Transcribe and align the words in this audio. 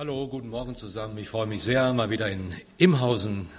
Hallo, 0.00 0.28
guten 0.28 0.48
Morgen 0.48 0.76
zusammen. 0.76 1.18
Ich 1.18 1.28
freue 1.28 1.46
mich 1.46 1.62
sehr, 1.62 1.92
mal 1.92 2.08
wieder 2.08 2.30
in 2.30 2.54
Imhausen 2.78 3.50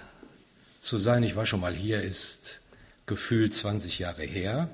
zu 0.80 0.98
sein. 0.98 1.22
Ich 1.22 1.36
war 1.36 1.46
schon 1.46 1.60
mal 1.60 1.76
hier, 1.76 2.02
ist 2.02 2.62
gefühlt 3.06 3.54
20 3.54 4.00
Jahre 4.00 4.24
her. 4.24 4.68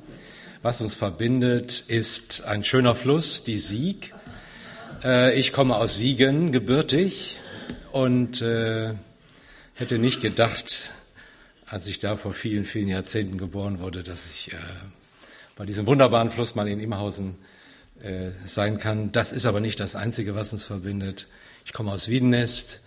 Was 0.62 0.80
uns 0.80 0.96
verbindet, 0.96 1.84
ist 1.90 2.46
ein 2.46 2.64
schöner 2.64 2.96
Fluss, 2.96 3.44
die 3.44 3.60
Sieg. 3.60 4.14
Äh, 5.04 5.38
ich 5.38 5.52
komme 5.52 5.76
aus 5.76 5.98
Siegen, 5.98 6.54
gebürtig, 6.54 7.38
und 7.92 8.42
äh, 8.42 8.94
hätte 9.74 9.98
nicht 9.98 10.22
gedacht, 10.22 10.94
als 11.66 11.86
ich 11.88 12.00
da 12.00 12.16
vor 12.16 12.32
vielen, 12.32 12.64
vielen 12.64 12.88
Jahrzehnten 12.88 13.38
geboren 13.38 13.82
wurde, 13.82 14.04
dass 14.04 14.26
ich 14.26 14.54
äh, 14.54 14.56
bei 15.58 15.66
diesem 15.66 15.86
wunderbaren 15.86 16.32
Fluss 16.32 16.56
mal 16.56 16.70
in 16.70 16.80
Imhausen 16.80 17.36
sein 18.46 18.78
kann. 18.78 19.12
Das 19.12 19.34
ist 19.34 19.48
aber 19.48 19.60
nicht 19.60 19.80
das 19.80 19.96
Einzige, 19.96 20.36
was 20.36 20.54
uns 20.54 20.66
verbindet. 20.66 21.26
Ich 21.68 21.74
komme 21.74 21.92
aus 21.92 22.08
Wiedenest 22.08 22.80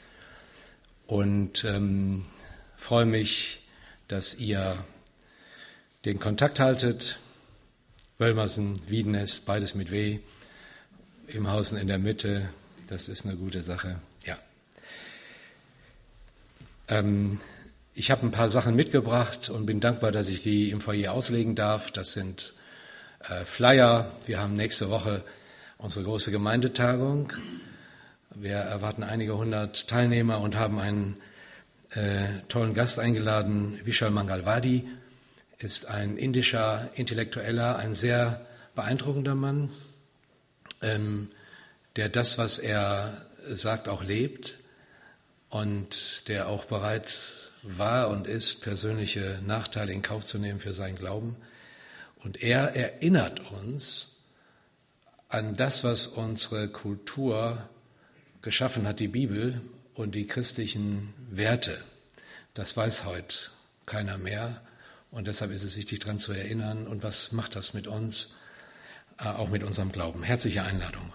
und 1.07 1.65
ähm, 1.65 2.25
freue 2.79 3.05
mich, 3.05 3.61
dass 4.09 4.37
ihr 4.37 4.83
den 6.07 6.19
Kontakt 6.19 6.61
haltet. 6.61 7.19
Wölmersen, 8.17 8.81
Wiedenest, 8.89 9.45
beides 9.45 9.75
mit 9.75 9.91
W, 9.91 10.21
im 11.29 11.51
Hausen 11.51 11.77
in 11.77 11.89
der 11.89 11.99
Mitte. 11.99 12.49
Das 12.89 13.09
ist 13.09 13.27
eine 13.27 13.37
gute 13.37 13.61
Sache. 13.61 14.01
Ja. 14.25 14.39
Ähm, 16.89 17.39
ich 17.95 18.11
habe 18.11 18.27
ein 18.27 18.31
paar 18.31 18.49
Sachen 18.49 18.77
mitgebracht 18.77 19.51
und 19.51 19.67
bin 19.67 19.81
dankbar, 19.81 20.11
dass 20.11 20.31
ich 20.31 20.43
die 20.43 20.71
im 20.71 20.81
Foyer 20.81 21.13
auslegen 21.13 21.55
darf. 21.55 21.91
Das 21.91 22.15
sind 22.15 22.55
äh, 23.29 23.45
Flyer. 23.45 24.11
Wir 24.25 24.41
haben 24.41 24.55
nächste 24.55 24.89
Woche 24.89 25.23
unsere 25.77 26.07
große 26.07 26.31
Gemeindetagung. 26.31 27.31
Wir 28.35 28.55
erwarten 28.55 29.03
einige 29.03 29.37
hundert 29.37 29.89
Teilnehmer 29.89 30.41
und 30.41 30.57
haben 30.57 30.79
einen 30.79 31.17
äh, 31.91 32.29
tollen 32.47 32.75
Gast 32.75 33.01
eingeladen. 33.01 33.81
Vishal 33.83 34.13
Mangalwadi 34.13 34.89
ist 35.59 35.87
ein 35.87 36.17
indischer 36.17 36.91
Intellektueller, 36.95 37.77
ein 37.77 37.93
sehr 37.93 38.47
beeindruckender 38.77 39.35
Mann, 39.35 39.71
ähm, 40.81 41.33
der 41.97 42.09
das, 42.09 42.39
was 42.39 42.61
er 42.61 43.27
sagt, 43.49 43.89
auch 43.89 44.05
lebt 44.05 44.59
und 45.49 46.29
der 46.29 46.49
auch 46.49 46.67
bereit 46.67 47.19
war 47.65 48.11
und 48.11 48.29
ist, 48.29 48.63
persönliche 48.63 49.41
Nachteile 49.45 49.93
in 49.93 50.03
Kauf 50.03 50.25
zu 50.25 50.39
nehmen 50.39 50.61
für 50.61 50.73
seinen 50.73 50.97
Glauben. 50.97 51.35
Und 52.23 52.43
er 52.45 52.77
erinnert 52.77 53.41
uns 53.51 54.11
an 55.29 55.57
das, 55.57 55.83
was 55.83 56.07
unsere 56.07 56.69
Kultur 56.69 57.69
geschaffen 58.43 58.87
hat, 58.87 59.01
die 59.01 59.09
Bibel 59.09 59.61
und 59.95 60.15
die 60.15 60.27
christlichen 60.27 61.13
Werte. 61.31 61.77
Das 62.55 62.77
weiß 62.77 63.05
heute 63.05 63.37
keiner 63.87 64.19
mehr. 64.19 64.61
Und 65.11 65.27
deshalb 65.27 65.51
ist 65.51 65.63
es 65.63 65.77
wichtig, 65.77 66.01
daran 66.01 66.19
zu 66.19 66.33
erinnern. 66.33 66.87
Und 66.87 67.03
was 67.03 67.33
macht 67.33 67.57
das 67.57 67.75
mit 67.75 67.87
uns, 67.87 68.35
äh, 69.19 69.25
auch 69.25 69.49
mit 69.49 69.65
unserem 69.65 69.93
Glauben? 69.93 70.23
Herzliche 70.23 70.63
Einladung. 70.63 71.13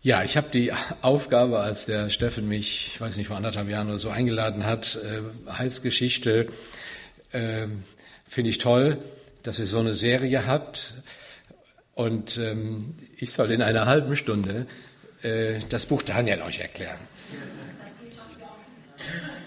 Ja, 0.00 0.22
ich 0.22 0.36
habe 0.36 0.48
die 0.50 0.72
Aufgabe, 1.02 1.58
als 1.58 1.86
der 1.86 2.08
Steffen 2.08 2.48
mich, 2.48 2.92
ich 2.94 3.00
weiß 3.00 3.16
nicht, 3.16 3.26
vor 3.26 3.36
anderthalb 3.36 3.68
Jahren 3.68 3.88
oder 3.88 3.98
so 3.98 4.10
eingeladen 4.10 4.64
hat, 4.64 4.96
äh, 4.96 5.22
Heilsgeschichte, 5.52 6.48
äh, 7.32 7.66
finde 8.24 8.50
ich 8.50 8.58
toll, 8.58 8.98
dass 9.42 9.58
ihr 9.58 9.66
so 9.66 9.80
eine 9.80 9.94
Serie 9.94 10.46
habt. 10.46 10.94
Und 11.98 12.38
ähm, 12.38 12.94
ich 13.16 13.32
soll 13.32 13.50
in 13.50 13.60
einer 13.60 13.86
halben 13.86 14.14
Stunde 14.14 14.68
äh, 15.22 15.58
das 15.68 15.86
Buch 15.86 16.04
Daniel 16.04 16.42
euch 16.42 16.60
erklären. 16.60 17.00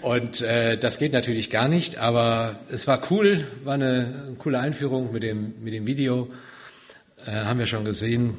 Und 0.02 0.42
äh, 0.42 0.76
das 0.76 0.98
geht 0.98 1.14
natürlich 1.14 1.48
gar 1.48 1.66
nicht, 1.66 1.96
aber 1.96 2.60
es 2.70 2.86
war 2.86 3.10
cool, 3.10 3.48
war 3.64 3.72
eine, 3.72 4.26
eine 4.26 4.36
coole 4.36 4.58
Einführung 4.58 5.14
mit 5.14 5.22
dem, 5.22 5.64
mit 5.64 5.72
dem 5.72 5.86
Video, 5.86 6.30
äh, 7.24 7.30
haben 7.30 7.58
wir 7.58 7.66
schon 7.66 7.86
gesehen. 7.86 8.36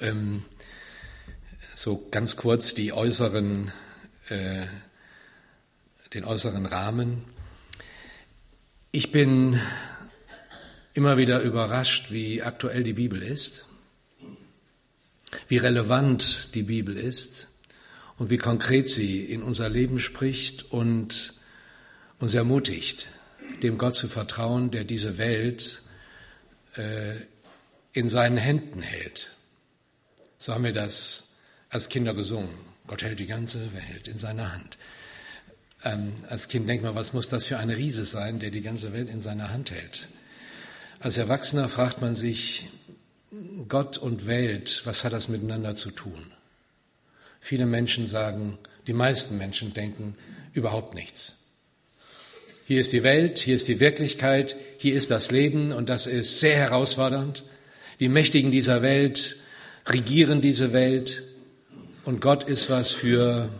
Ähm, 0.00 0.44
so 1.74 2.06
ganz 2.12 2.36
kurz 2.36 2.72
die 2.74 2.92
äußeren, 2.92 3.72
äh, 4.28 4.62
den 6.14 6.24
äußeren 6.24 6.66
Rahmen. 6.66 7.24
Ich 8.92 9.10
bin 9.10 9.58
immer 10.96 11.18
wieder 11.18 11.42
überrascht, 11.42 12.10
wie 12.10 12.42
aktuell 12.42 12.82
die 12.82 12.94
Bibel 12.94 13.22
ist, 13.22 13.66
wie 15.46 15.58
relevant 15.58 16.54
die 16.54 16.62
Bibel 16.62 16.96
ist 16.96 17.48
und 18.16 18.30
wie 18.30 18.38
konkret 18.38 18.88
sie 18.88 19.22
in 19.22 19.42
unser 19.42 19.68
Leben 19.68 19.98
spricht 19.98 20.72
und 20.72 21.34
uns 22.18 22.32
ermutigt, 22.32 23.08
dem 23.62 23.76
Gott 23.76 23.94
zu 23.94 24.08
vertrauen, 24.08 24.70
der 24.70 24.84
diese 24.84 25.18
Welt 25.18 25.82
äh, 26.76 27.16
in 27.92 28.08
seinen 28.08 28.38
Händen 28.38 28.80
hält. 28.80 29.36
So 30.38 30.54
haben 30.54 30.64
wir 30.64 30.72
das 30.72 31.28
als 31.68 31.90
Kinder 31.90 32.14
gesungen. 32.14 32.48
Gott 32.86 33.02
hält 33.02 33.18
die 33.18 33.26
ganze 33.26 33.74
Welt 33.74 34.08
in 34.08 34.16
seiner 34.16 34.50
Hand. 34.54 34.78
Ähm, 35.84 36.14
als 36.30 36.48
Kind 36.48 36.66
denkt 36.66 36.84
man, 36.84 36.94
was 36.94 37.12
muss 37.12 37.28
das 37.28 37.44
für 37.44 37.58
ein 37.58 37.68
Riese 37.68 38.06
sein, 38.06 38.38
der 38.38 38.50
die 38.50 38.62
ganze 38.62 38.94
Welt 38.94 39.10
in 39.10 39.20
seiner 39.20 39.50
Hand 39.50 39.72
hält? 39.72 40.08
Als 40.98 41.18
Erwachsener 41.18 41.68
fragt 41.68 42.00
man 42.00 42.14
sich, 42.14 42.68
Gott 43.68 43.98
und 43.98 44.26
Welt, 44.26 44.82
was 44.84 45.04
hat 45.04 45.12
das 45.12 45.28
miteinander 45.28 45.76
zu 45.76 45.90
tun? 45.90 46.32
Viele 47.40 47.66
Menschen 47.66 48.06
sagen, 48.06 48.58
die 48.86 48.92
meisten 48.92 49.36
Menschen 49.36 49.74
denken 49.74 50.16
überhaupt 50.52 50.94
nichts. 50.94 51.36
Hier 52.66 52.80
ist 52.80 52.92
die 52.92 53.02
Welt, 53.02 53.38
hier 53.38 53.56
ist 53.56 53.68
die 53.68 53.78
Wirklichkeit, 53.78 54.56
hier 54.78 54.96
ist 54.96 55.10
das 55.10 55.30
Leben 55.30 55.72
und 55.72 55.88
das 55.88 56.06
ist 56.06 56.40
sehr 56.40 56.56
herausfordernd. 56.56 57.44
Die 58.00 58.08
Mächtigen 58.08 58.50
dieser 58.50 58.82
Welt 58.82 59.36
regieren 59.86 60.40
diese 60.40 60.72
Welt 60.72 61.24
und 62.04 62.20
Gott 62.20 62.44
ist 62.44 62.70
was 62.70 62.92
für, 62.92 63.50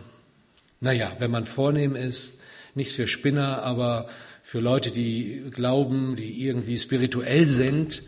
naja, 0.81 1.15
wenn 1.19 1.31
man 1.31 1.45
vornehm 1.45 1.95
ist, 1.95 2.39
nichts 2.75 2.93
für 2.93 3.07
Spinner, 3.07 3.63
aber 3.63 4.07
für 4.47 4.61
Leute, 4.61 4.91
die 4.91 5.43
glauben, 5.53 6.15
die 6.15 6.47
irgendwie 6.47 6.79
spirituell 6.79 7.47
sind. 7.47 8.03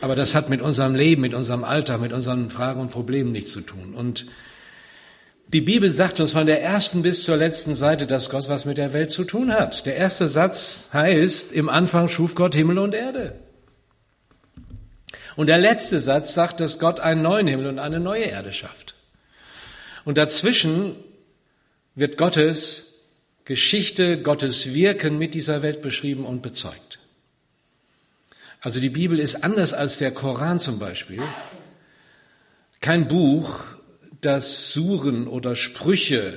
Aber 0.00 0.16
das 0.16 0.34
hat 0.34 0.48
mit 0.48 0.62
unserem 0.62 0.94
Leben, 0.94 1.20
mit 1.20 1.34
unserem 1.34 1.62
Alltag, 1.62 2.00
mit 2.00 2.14
unseren 2.14 2.48
Fragen 2.48 2.80
und 2.80 2.90
Problemen 2.90 3.32
nichts 3.32 3.50
zu 3.50 3.60
tun. 3.60 3.92
Und 3.94 4.24
die 5.48 5.60
Bibel 5.60 5.92
sagt 5.92 6.20
uns 6.20 6.32
von 6.32 6.46
der 6.46 6.62
ersten 6.62 7.02
bis 7.02 7.24
zur 7.24 7.36
letzten 7.36 7.74
Seite, 7.74 8.06
dass 8.06 8.30
Gott 8.30 8.48
was 8.48 8.64
mit 8.64 8.78
der 8.78 8.94
Welt 8.94 9.10
zu 9.10 9.24
tun 9.24 9.52
hat. 9.52 9.84
Der 9.84 9.94
erste 9.96 10.26
Satz 10.26 10.88
heißt, 10.94 11.52
im 11.52 11.68
Anfang 11.68 12.08
schuf 12.08 12.34
Gott 12.34 12.54
Himmel 12.54 12.78
und 12.78 12.94
Erde. 12.94 13.38
Und 15.36 15.48
der 15.48 15.58
letzte 15.58 16.00
Satz 16.00 16.32
sagt, 16.32 16.60
dass 16.60 16.78
Gott 16.78 16.98
einen 16.98 17.20
neuen 17.20 17.46
Himmel 17.46 17.66
und 17.66 17.78
eine 17.78 18.00
neue 18.00 18.24
Erde 18.24 18.54
schafft. 18.54 18.94
Und 20.06 20.16
dazwischen 20.16 20.96
wird 21.94 22.16
Gottes 22.16 22.91
Geschichte, 23.52 24.22
Gottes 24.22 24.72
Wirken 24.72 25.18
mit 25.18 25.34
dieser 25.34 25.60
Welt 25.60 25.82
beschrieben 25.82 26.24
und 26.24 26.40
bezeugt. 26.40 26.98
Also 28.62 28.80
die 28.80 28.88
Bibel 28.88 29.18
ist 29.18 29.44
anders 29.44 29.74
als 29.74 29.98
der 29.98 30.10
Koran 30.10 30.58
zum 30.58 30.78
Beispiel 30.78 31.22
kein 32.80 33.08
Buch, 33.08 33.60
das 34.22 34.72
Suren 34.72 35.28
oder 35.28 35.54
Sprüche, 35.54 36.32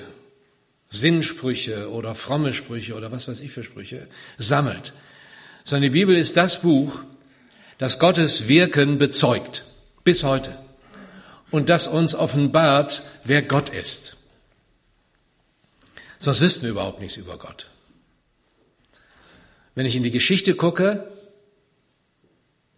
Sinnsprüche 0.90 1.90
oder 1.90 2.16
fromme 2.16 2.52
Sprüche 2.52 2.96
oder 2.96 3.14
was 3.14 3.30
weiß 3.30 3.40
ich 3.40 3.52
für 3.52 3.64
Sprüche 3.64 4.10
sammelt, 4.38 4.92
sondern 5.64 5.94
die 5.94 5.98
Bibel 6.02 6.18
ist 6.18 6.36
das 6.36 6.62
Buch, 6.62 7.00
das 7.78 7.98
Gottes 7.98 8.50
Wirken 8.50 8.98
bezeugt, 8.98 9.64
bis 10.04 10.26
heute, 10.26 10.60
und 11.50 11.70
das 11.70 11.88
uns 11.88 12.14
offenbart, 12.14 13.04
wer 13.24 13.42
Gott 13.42 13.70
ist. 13.70 14.18
Sonst 16.18 16.42
wüssten 16.42 16.64
wir 16.64 16.72
überhaupt 16.72 17.00
nichts 17.00 17.18
über 17.18 17.38
Gott. 17.38 17.68
Wenn 19.76 19.86
ich 19.86 19.96
in 19.96 20.04
die 20.04 20.12
Geschichte 20.12 20.56
gucke, 20.56 21.06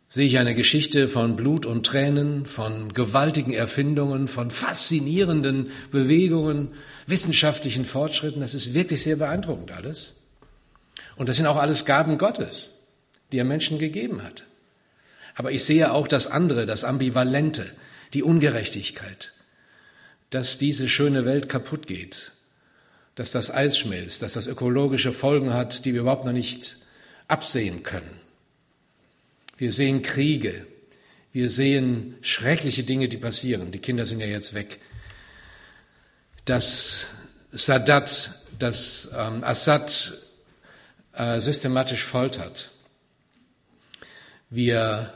sehe 0.09 0.25
ich 0.25 0.37
eine 0.37 0.55
Geschichte 0.55 1.07
von 1.07 1.35
Blut 1.35 1.65
und 1.65 1.85
Tränen, 1.85 2.45
von 2.45 2.93
gewaltigen 2.93 3.53
Erfindungen, 3.53 4.27
von 4.27 4.49
faszinierenden 4.51 5.69
Bewegungen, 5.91 6.73
wissenschaftlichen 7.05 7.85
Fortschritten. 7.85 8.41
Das 8.41 8.55
ist 8.55 8.73
wirklich 8.73 9.03
sehr 9.03 9.17
beeindruckend 9.17 9.71
alles. 9.71 10.15
Und 11.17 11.29
das 11.29 11.37
sind 11.37 11.45
auch 11.45 11.57
alles 11.57 11.85
Gaben 11.85 12.17
Gottes, 12.17 12.71
die 13.31 13.37
er 13.37 13.45
Menschen 13.45 13.79
gegeben 13.79 14.23
hat. 14.23 14.43
Aber 15.35 15.51
ich 15.51 15.63
sehe 15.63 15.91
auch 15.91 16.07
das 16.07 16.25
andere, 16.25 16.65
das 16.65 16.83
Ambivalente, 16.83 17.69
die 18.13 18.23
Ungerechtigkeit, 18.23 19.33
dass 20.29 20.57
diese 20.57 20.87
schöne 20.87 21.25
Welt 21.25 21.49
kaputt 21.49 21.85
geht, 21.85 22.31
dass 23.17 23.31
das 23.31 23.51
Eis 23.51 23.77
schmilzt, 23.77 24.21
dass 24.21 24.33
das 24.33 24.47
ökologische 24.47 25.11
Folgen 25.11 25.53
hat, 25.53 25.83
die 25.83 25.93
wir 25.93 26.01
überhaupt 26.01 26.23
noch 26.23 26.31
nicht 26.31 26.77
absehen 27.27 27.83
können. 27.83 28.09
Wir 29.57 29.73
sehen 29.73 30.01
Kriege, 30.01 30.65
Wir 31.37 31.51
sehen 31.51 32.15
schreckliche 32.23 32.83
Dinge, 32.83 33.09
die 33.09 33.17
passieren. 33.17 33.71
Die 33.71 33.77
Kinder 33.77 34.07
sind 34.07 34.21
ja 34.21 34.25
jetzt 34.25 34.55
weg. 34.55 34.79
Dass 36.45 37.09
Sadat, 37.51 38.41
dass 38.57 39.11
ähm, 39.15 39.43
Assad 39.43 40.17
äh, 41.13 41.39
systematisch 41.39 42.03
foltert. 42.03 42.71
Wir 44.49 45.13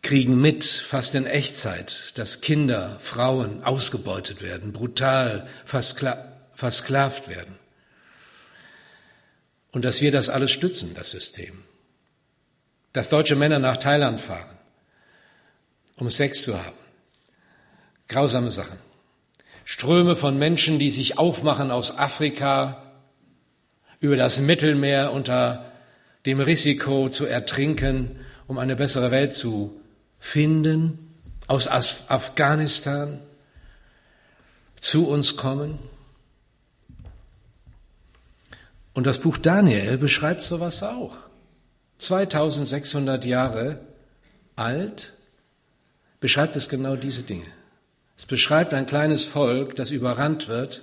kriegen 0.00 0.40
mit, 0.40 0.64
fast 0.64 1.14
in 1.14 1.26
Echtzeit, 1.26 2.16
dass 2.16 2.40
Kinder, 2.40 2.96
Frauen 2.98 3.62
ausgebeutet 3.62 4.40
werden, 4.40 4.72
brutal 4.72 5.46
versklavt 6.58 7.28
werden. 7.28 7.56
Und 9.70 9.84
dass 9.84 10.00
wir 10.00 10.10
das 10.10 10.28
alles 10.28 10.50
stützen, 10.50 10.92
das 10.92 11.10
System. 11.10 11.62
Dass 12.92 13.10
deutsche 13.10 13.36
Männer 13.36 13.60
nach 13.60 13.76
Thailand 13.76 14.20
fahren, 14.20 14.58
um 15.94 16.10
Sex 16.10 16.42
zu 16.42 16.58
haben. 16.58 16.76
Grausame 18.08 18.50
Sachen. 18.50 18.76
Ströme 19.64 20.16
von 20.16 20.36
Menschen, 20.36 20.80
die 20.80 20.90
sich 20.90 21.16
aufmachen 21.16 21.70
aus 21.70 21.96
Afrika 21.96 22.82
über 24.00 24.16
das 24.16 24.40
Mittelmeer 24.40 25.12
unter 25.12 25.70
dem 26.26 26.40
Risiko 26.40 27.08
zu 27.08 27.26
ertrinken, 27.26 28.18
um 28.48 28.58
eine 28.58 28.74
bessere 28.74 29.12
Welt 29.12 29.32
zu 29.32 29.80
finden, 30.18 31.14
aus 31.46 31.68
Afghanistan 31.68 33.20
zu 34.80 35.06
uns 35.06 35.36
kommen. 35.36 35.78
Und 38.98 39.06
das 39.06 39.20
Buch 39.20 39.38
Daniel 39.38 39.96
beschreibt 39.96 40.42
sowas 40.42 40.82
auch. 40.82 41.16
2600 41.98 43.24
Jahre 43.26 43.78
alt 44.56 45.12
beschreibt 46.18 46.56
es 46.56 46.68
genau 46.68 46.96
diese 46.96 47.22
Dinge. 47.22 47.46
Es 48.16 48.26
beschreibt 48.26 48.74
ein 48.74 48.86
kleines 48.86 49.24
Volk, 49.24 49.76
das 49.76 49.92
überrannt 49.92 50.48
wird. 50.48 50.82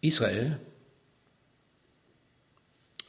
Israel, 0.00 0.60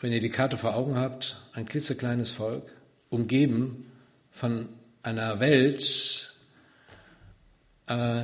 wenn 0.02 0.12
ihr 0.12 0.20
die 0.20 0.32
Karte 0.32 0.58
vor 0.58 0.76
Augen 0.76 0.98
habt, 0.98 1.38
ein 1.54 1.68
klitzekleines 1.68 2.32
Volk, 2.32 2.74
umgeben 3.12 3.92
von 4.32 4.70
einer 5.04 5.40
Welt, 5.40 6.34
äh, 7.86 8.24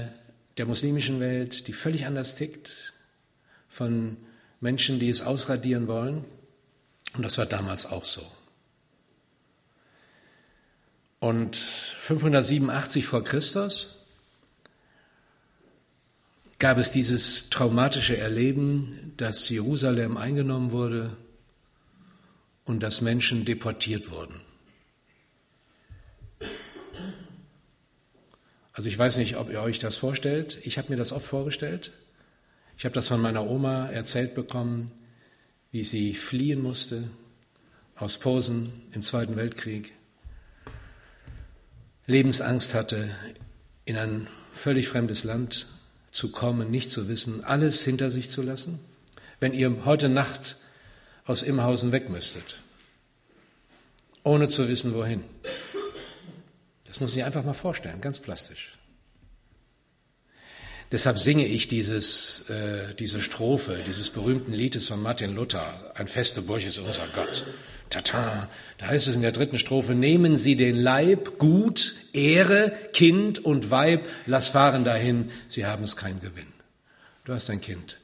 der 0.58 0.66
muslimischen 0.66 1.20
Welt, 1.20 1.68
die 1.68 1.74
völlig 1.74 2.08
anders 2.08 2.38
tickt, 2.38 2.90
von 3.70 4.18
Menschen, 4.60 5.00
die 5.00 5.10
es 5.10 5.22
ausradieren 5.22 5.88
wollen. 5.88 6.26
Und 7.14 7.24
das 7.24 7.38
war 7.38 7.46
damals 7.46 7.86
auch 7.86 8.06
so. 8.06 8.26
Und 11.20 11.56
587 11.56 13.06
vor 13.06 13.24
Christus 13.24 13.96
gab 16.60 16.78
es 16.78 16.92
dieses 16.92 17.50
traumatische 17.50 18.18
Erleben, 18.18 19.14
dass 19.18 19.50
Jerusalem 19.50 20.18
eingenommen 20.18 20.72
wurde 20.72 21.16
und 22.66 22.82
dass 22.84 23.02
Menschen 23.02 23.46
deportiert 23.46 24.12
wurden. 24.12 24.36
Also 28.74 28.88
ich 28.88 28.98
weiß 28.98 29.18
nicht, 29.18 29.36
ob 29.36 29.50
ihr 29.50 29.62
euch 29.62 29.80
das 29.80 29.98
vorstellt. 29.98 30.60
Ich 30.64 30.78
habe 30.78 30.90
mir 30.90 30.96
das 30.96 31.12
oft 31.12 31.26
vorgestellt. 31.26 31.92
Ich 32.80 32.86
habe 32.86 32.96
das 32.96 33.10
von 33.10 33.20
meiner 33.20 33.46
Oma 33.46 33.90
erzählt 33.90 34.36
bekommen, 34.36 34.90
wie 35.70 35.84
sie 35.84 36.14
fliehen 36.14 36.62
musste 36.62 37.10
aus 37.98 38.20
Posen 38.20 38.72
im 38.94 39.04
Zweiten 39.04 39.36
Weltkrieg, 39.36 39.92
Lebensangst 42.06 42.74
hatte, 42.74 43.10
in 43.84 43.98
ein 43.98 44.28
völlig 44.54 44.88
fremdes 44.88 45.26
Land 45.26 45.68
zu 46.10 46.32
kommen, 46.32 46.72
nicht 46.72 46.90
zu 46.90 47.10
wissen, 47.10 47.44
alles 47.44 47.84
hinter 47.84 48.10
sich 48.10 48.30
zu 48.30 48.42
lassen. 48.42 48.80
Wenn 49.42 49.54
ihr 49.54 49.84
heute 49.84 50.08
Nacht 50.08 50.56
aus 51.26 51.44
Imhausen 51.44 51.92
weg 51.92 52.08
müsstet, 52.08 52.62
ohne 54.24 54.48
zu 54.48 54.70
wissen, 54.70 54.94
wohin. 54.94 55.26
Das 56.86 57.02
muss 57.02 57.14
ich 57.14 57.26
einfach 57.26 57.44
mal 57.44 57.52
vorstellen, 57.52 58.00
ganz 58.00 58.22
plastisch. 58.22 58.79
Deshalb 60.92 61.20
singe 61.20 61.46
ich 61.46 61.68
dieses, 61.68 62.50
äh, 62.50 62.96
diese 62.96 63.22
Strophe 63.22 63.84
dieses 63.86 64.10
berühmten 64.10 64.54
Liedes 64.54 64.88
von 64.88 65.02
Martin 65.02 65.36
Luther, 65.36 65.92
Ein 65.96 66.08
feste 66.08 66.42
Burg 66.42 66.66
ist 66.66 66.80
unser 66.80 67.06
Gott. 67.16 67.46
Tata, 67.90 68.50
da 68.78 68.88
heißt 68.88 69.08
es 69.08 69.16
in 69.16 69.22
der 69.22 69.32
dritten 69.32 69.60
Strophe, 69.60 69.96
nehmen 69.96 70.38
Sie 70.38 70.56
den 70.56 70.76
Leib, 70.76 71.40
Gut, 71.40 71.96
Ehre, 72.14 72.72
Kind 72.94 73.40
und 73.40 73.72
Weib, 73.72 74.08
lass 74.26 74.50
fahren 74.50 74.84
dahin, 74.84 75.32
Sie 75.48 75.66
haben 75.66 75.84
es 75.84 75.96
kein 75.96 76.22
Gewinn. 76.22 76.54
Du 77.24 77.34
hast 77.34 77.50
ein 77.50 77.62
Kind 77.62 78.00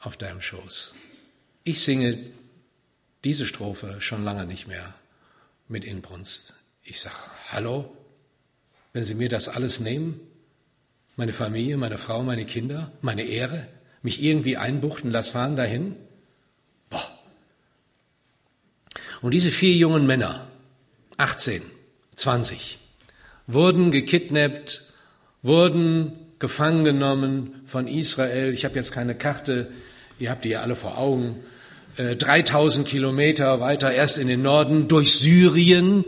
auf 0.00 0.16
deinem 0.16 0.40
Schoß. 0.40 0.94
Ich 1.64 1.82
singe 1.82 2.18
diese 3.24 3.46
Strophe 3.46 4.00
schon 4.00 4.24
lange 4.24 4.46
nicht 4.46 4.68
mehr 4.68 4.94
mit 5.66 5.84
Inbrunst. 5.84 6.54
Ich 6.82 7.00
sage, 7.00 7.16
hallo, 7.48 7.96
wenn 8.92 9.04
Sie 9.04 9.14
mir 9.14 9.28
das 9.28 9.48
alles 9.48 9.80
nehmen, 9.80 10.20
meine 11.18 11.32
Familie, 11.32 11.76
meine 11.76 11.98
Frau, 11.98 12.22
meine 12.22 12.44
Kinder, 12.44 12.92
meine 13.00 13.22
Ehre, 13.22 13.66
mich 14.02 14.22
irgendwie 14.22 14.56
einbuchten, 14.56 15.10
lass 15.10 15.30
fahren 15.30 15.56
dahin? 15.56 15.96
Boah. 16.88 17.10
Und 19.20 19.32
diese 19.34 19.50
vier 19.50 19.74
jungen 19.74 20.06
Männer, 20.06 20.46
18, 21.16 21.62
20, 22.14 22.78
wurden 23.48 23.90
gekidnappt, 23.90 24.84
wurden 25.42 26.12
gefangen 26.38 26.84
genommen 26.84 27.62
von 27.64 27.88
Israel. 27.88 28.54
Ich 28.54 28.64
habe 28.64 28.76
jetzt 28.76 28.92
keine 28.92 29.16
Karte, 29.16 29.72
ihr 30.20 30.30
habt 30.30 30.44
die 30.44 30.50
ja 30.50 30.62
alle 30.62 30.76
vor 30.76 30.98
Augen. 30.98 31.40
3000 31.96 32.86
äh, 32.86 32.90
Kilometer 32.90 33.58
weiter, 33.58 33.90
erst 33.90 34.18
in 34.18 34.28
den 34.28 34.42
Norden, 34.42 34.86
durch 34.86 35.18
Syrien, 35.18 36.04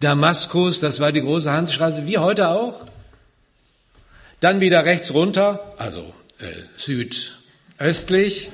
Damaskus, 0.00 0.78
das 0.78 1.00
war 1.00 1.10
die 1.10 1.22
große 1.22 1.50
Handelsstraße, 1.50 2.06
wie 2.06 2.18
heute 2.18 2.50
auch. 2.50 2.91
Dann 4.42 4.60
wieder 4.60 4.84
rechts 4.84 5.14
runter, 5.14 5.72
also 5.78 6.12
äh, 6.40 6.46
südöstlich, 6.74 8.50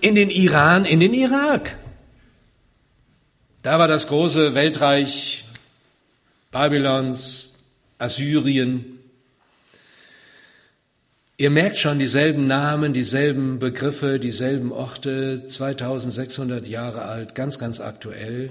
in 0.00 0.16
den 0.16 0.30
Iran, 0.30 0.84
in 0.84 0.98
den 0.98 1.14
Irak. 1.14 1.76
Da 3.62 3.78
war 3.78 3.86
das 3.86 4.08
große 4.08 4.56
Weltreich 4.56 5.44
Babylons, 6.50 7.50
Assyrien. 7.98 8.98
Ihr 11.36 11.50
merkt 11.50 11.76
schon 11.76 12.00
dieselben 12.00 12.48
Namen, 12.48 12.92
dieselben 12.92 13.60
Begriffe, 13.60 14.18
dieselben 14.18 14.72
Orte, 14.72 15.46
2600 15.46 16.66
Jahre 16.66 17.02
alt, 17.02 17.36
ganz, 17.36 17.60
ganz 17.60 17.78
aktuell. 17.78 18.50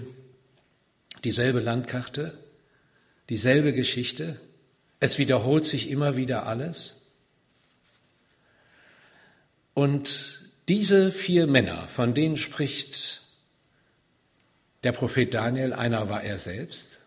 Dieselbe 1.25 1.59
Landkarte, 1.59 2.33
dieselbe 3.27 3.73
Geschichte. 3.73 4.39
Es 4.99 5.17
wiederholt 5.17 5.65
sich 5.65 5.89
immer 5.89 6.15
wieder 6.15 6.45
alles. 6.45 6.97
Und 9.73 10.39
diese 10.67 11.11
vier 11.11 11.47
Männer, 11.47 11.87
von 11.87 12.13
denen 12.13 12.37
spricht 12.37 13.21
der 14.83 14.91
Prophet 14.91 15.33
Daniel, 15.33 15.73
einer 15.73 16.09
war 16.09 16.23
er 16.23 16.39
selbst, 16.39 16.99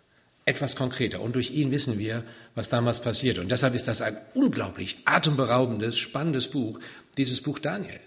etwas 0.45 0.77
konkreter. 0.77 1.21
Und 1.21 1.35
durch 1.35 1.51
ihn 1.51 1.71
wissen 1.71 1.99
wir, 1.99 2.25
was 2.55 2.69
damals 2.69 3.01
passiert. 3.01 3.39
Und 3.39 3.51
deshalb 3.51 3.75
ist 3.75 3.89
das 3.89 4.03
ein 4.03 4.17
unglaublich 4.35 4.99
atemberaubendes, 5.05 5.97
spannendes 5.97 6.49
Buch, 6.49 6.81
dieses 7.17 7.41
Buch 7.41 7.59
Daniel. 7.59 8.01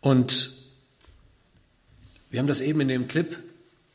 Und 0.00 0.50
wir 2.30 2.40
haben 2.40 2.48
das 2.48 2.60
eben 2.60 2.80
in 2.80 2.88
dem 2.88 3.08
Clip, 3.08 3.38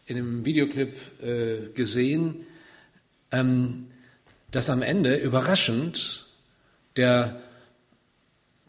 in 0.06 0.16
dem 0.16 0.46
Videoclip 0.46 0.96
äh, 1.22 1.74
gesehen, 1.74 2.47
ähm, 3.32 3.88
dass 4.52 4.70
am 4.70 4.82
Ende 4.82 5.16
überraschend 5.16 6.26
der 6.96 7.42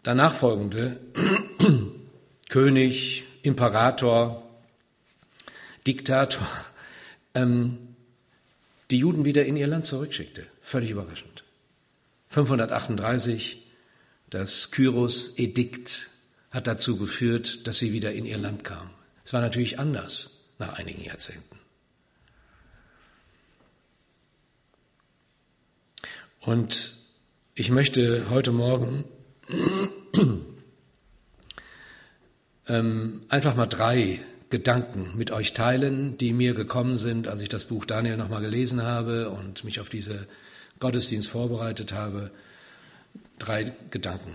danach 0.02 0.34
folgende 0.34 0.98
König, 2.48 3.24
Imperator, 3.42 4.42
Diktator 5.86 6.46
ähm, 7.34 7.78
die 8.90 8.98
Juden 8.98 9.24
wieder 9.24 9.44
in 9.44 9.56
ihr 9.56 9.66
Land 9.66 9.84
zurückschickte. 9.84 10.46
Völlig 10.62 10.90
überraschend. 10.90 11.44
538, 12.28 13.66
das 14.30 14.70
Kyros-Edikt 14.70 16.10
hat 16.50 16.66
dazu 16.66 16.96
geführt, 16.96 17.66
dass 17.66 17.78
sie 17.78 17.92
wieder 17.92 18.12
in 18.12 18.24
ihr 18.24 18.38
Land 18.38 18.64
kamen. 18.64 18.90
Es 19.24 19.32
war 19.32 19.40
natürlich 19.40 19.78
anders 19.78 20.30
nach 20.58 20.78
einigen 20.78 21.04
Jahrzehnten. 21.04 21.58
Und 26.48 26.94
ich 27.54 27.68
möchte 27.68 28.30
heute 28.30 28.52
Morgen 28.52 29.04
ähm, 32.66 33.20
einfach 33.28 33.54
mal 33.54 33.66
drei 33.66 34.20
Gedanken 34.48 35.14
mit 35.14 35.30
euch 35.30 35.52
teilen, 35.52 36.16
die 36.16 36.32
mir 36.32 36.54
gekommen 36.54 36.96
sind, 36.96 37.28
als 37.28 37.42
ich 37.42 37.50
das 37.50 37.66
Buch 37.66 37.84
Daniel 37.84 38.16
nochmal 38.16 38.40
gelesen 38.40 38.82
habe 38.82 39.28
und 39.28 39.62
mich 39.62 39.78
auf 39.78 39.90
diese 39.90 40.26
Gottesdienst 40.78 41.28
vorbereitet 41.28 41.92
habe. 41.92 42.30
Drei 43.38 43.64
Gedanken. 43.90 44.32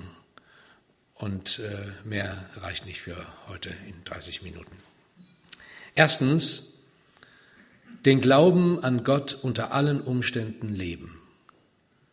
Und 1.16 1.62
äh, 1.62 2.08
mehr 2.08 2.48
reicht 2.58 2.86
nicht 2.86 3.02
für 3.02 3.18
heute 3.48 3.70
in 3.88 3.96
30 4.06 4.44
Minuten. 4.44 4.78
Erstens, 5.96 6.74
den 8.06 8.22
Glauben 8.22 8.84
an 8.84 9.04
Gott 9.04 9.36
unter 9.42 9.74
allen 9.74 10.00
Umständen 10.00 10.76
leben. 10.76 11.20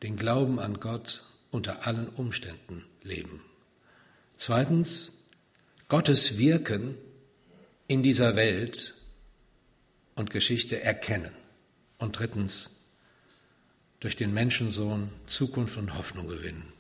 Den 0.03 0.17
Glauben 0.17 0.59
an 0.59 0.81
Gott 0.81 1.25
unter 1.51 1.87
allen 1.87 2.09
Umständen 2.09 2.85
leben. 3.03 3.43
Zweitens, 4.35 5.19
Gottes 5.89 6.39
Wirken 6.39 6.97
in 7.87 8.03
dieser 8.03 8.37
Welt 8.37 8.95
und 10.15 10.31
Geschichte 10.31 10.81
erkennen. 10.81 11.33
Und 11.99 12.19
drittens, 12.19 12.71
durch 14.01 14.17
den 14.17 14.33
Menschensohn 14.33 15.11
Zukunft 15.27 15.77
und 15.77 15.97
Hoffnung 15.97 16.27
gewinnen. 16.27 16.73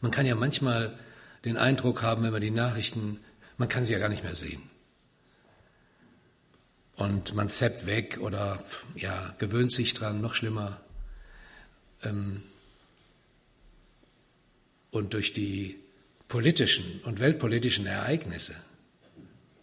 Man 0.00 0.10
kann 0.10 0.26
ja 0.26 0.34
manchmal 0.34 0.98
den 1.44 1.56
Eindruck 1.56 2.02
haben, 2.02 2.22
wenn 2.22 2.32
man 2.32 2.42
die 2.42 2.50
Nachrichten, 2.50 3.20
man 3.56 3.68
kann 3.68 3.84
sie 3.84 3.94
ja 3.94 3.98
gar 3.98 4.10
nicht 4.10 4.24
mehr 4.24 4.34
sehen. 4.34 4.62
Und 6.96 7.34
man 7.34 7.48
zappt 7.48 7.86
weg 7.86 8.18
oder 8.20 8.58
ja, 8.94 9.34
gewöhnt 9.38 9.72
sich 9.72 9.94
dran, 9.94 10.20
noch 10.20 10.34
schlimmer. 10.34 10.80
Ähm, 12.02 12.42
und 14.90 15.14
durch 15.14 15.32
die 15.32 15.78
politischen 16.28 17.00
und 17.04 17.20
weltpolitischen 17.20 17.86
Ereignisse, 17.86 18.56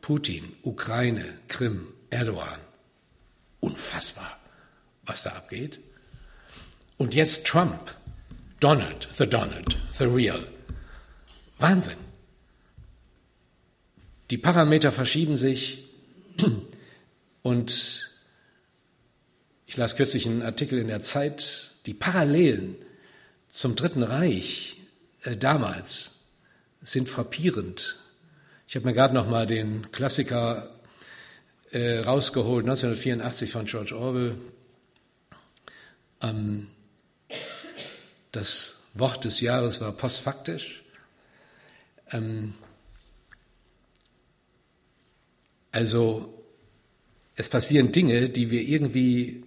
Putin, 0.02 0.44
Ukraine, 0.64 1.26
Krim, 1.48 1.88
Erdogan, 2.10 2.60
unfassbar, 3.60 4.38
was 5.06 5.24
da 5.24 5.32
abgeht. 5.32 5.80
Und 6.98 7.16
jetzt 7.16 7.46
Trump, 7.46 7.96
Donald, 8.60 9.10
the 9.18 9.28
Donald, 9.28 9.78
the 9.92 10.06
real. 10.06 10.48
Wahnsinn. 11.58 11.98
Die 14.30 14.38
Parameter 14.38 14.92
verschieben 14.92 15.38
sich 15.38 15.90
und 17.42 18.12
ich 19.66 19.78
las 19.78 19.96
kürzlich 19.96 20.26
einen 20.26 20.42
Artikel 20.42 20.80
in 20.80 20.88
der 20.88 21.02
Zeit, 21.02 21.73
die 21.86 21.94
Parallelen 21.94 22.76
zum 23.48 23.76
Dritten 23.76 24.04
Reich 24.04 24.78
äh, 25.24 25.38
damals 25.38 26.14
sind 26.82 27.10
frappierend. 27.10 27.98
Ich 28.68 28.76
habe 28.76 28.86
mir 28.86 28.94
gerade 28.94 29.14
noch 29.14 29.30
mal 29.30 29.46
den 29.46 29.92
Klassiker 29.92 30.70
äh, 31.72 32.00
rausgeholt, 32.00 32.66
1984 32.66 33.52
von 33.52 33.66
George 33.66 33.98
Orwell. 33.98 34.36
Ähm, 36.22 36.68
das 38.32 38.84
Wort 38.94 39.26
des 39.26 39.42
Jahres 39.42 39.82
war 39.82 39.92
postfaktisch. 39.92 40.84
Ähm, 42.12 42.54
also 45.72 46.34
es 47.36 47.50
passieren 47.50 47.92
Dinge, 47.92 48.30
die 48.30 48.52
wir 48.52 48.62
irgendwie 48.62 49.44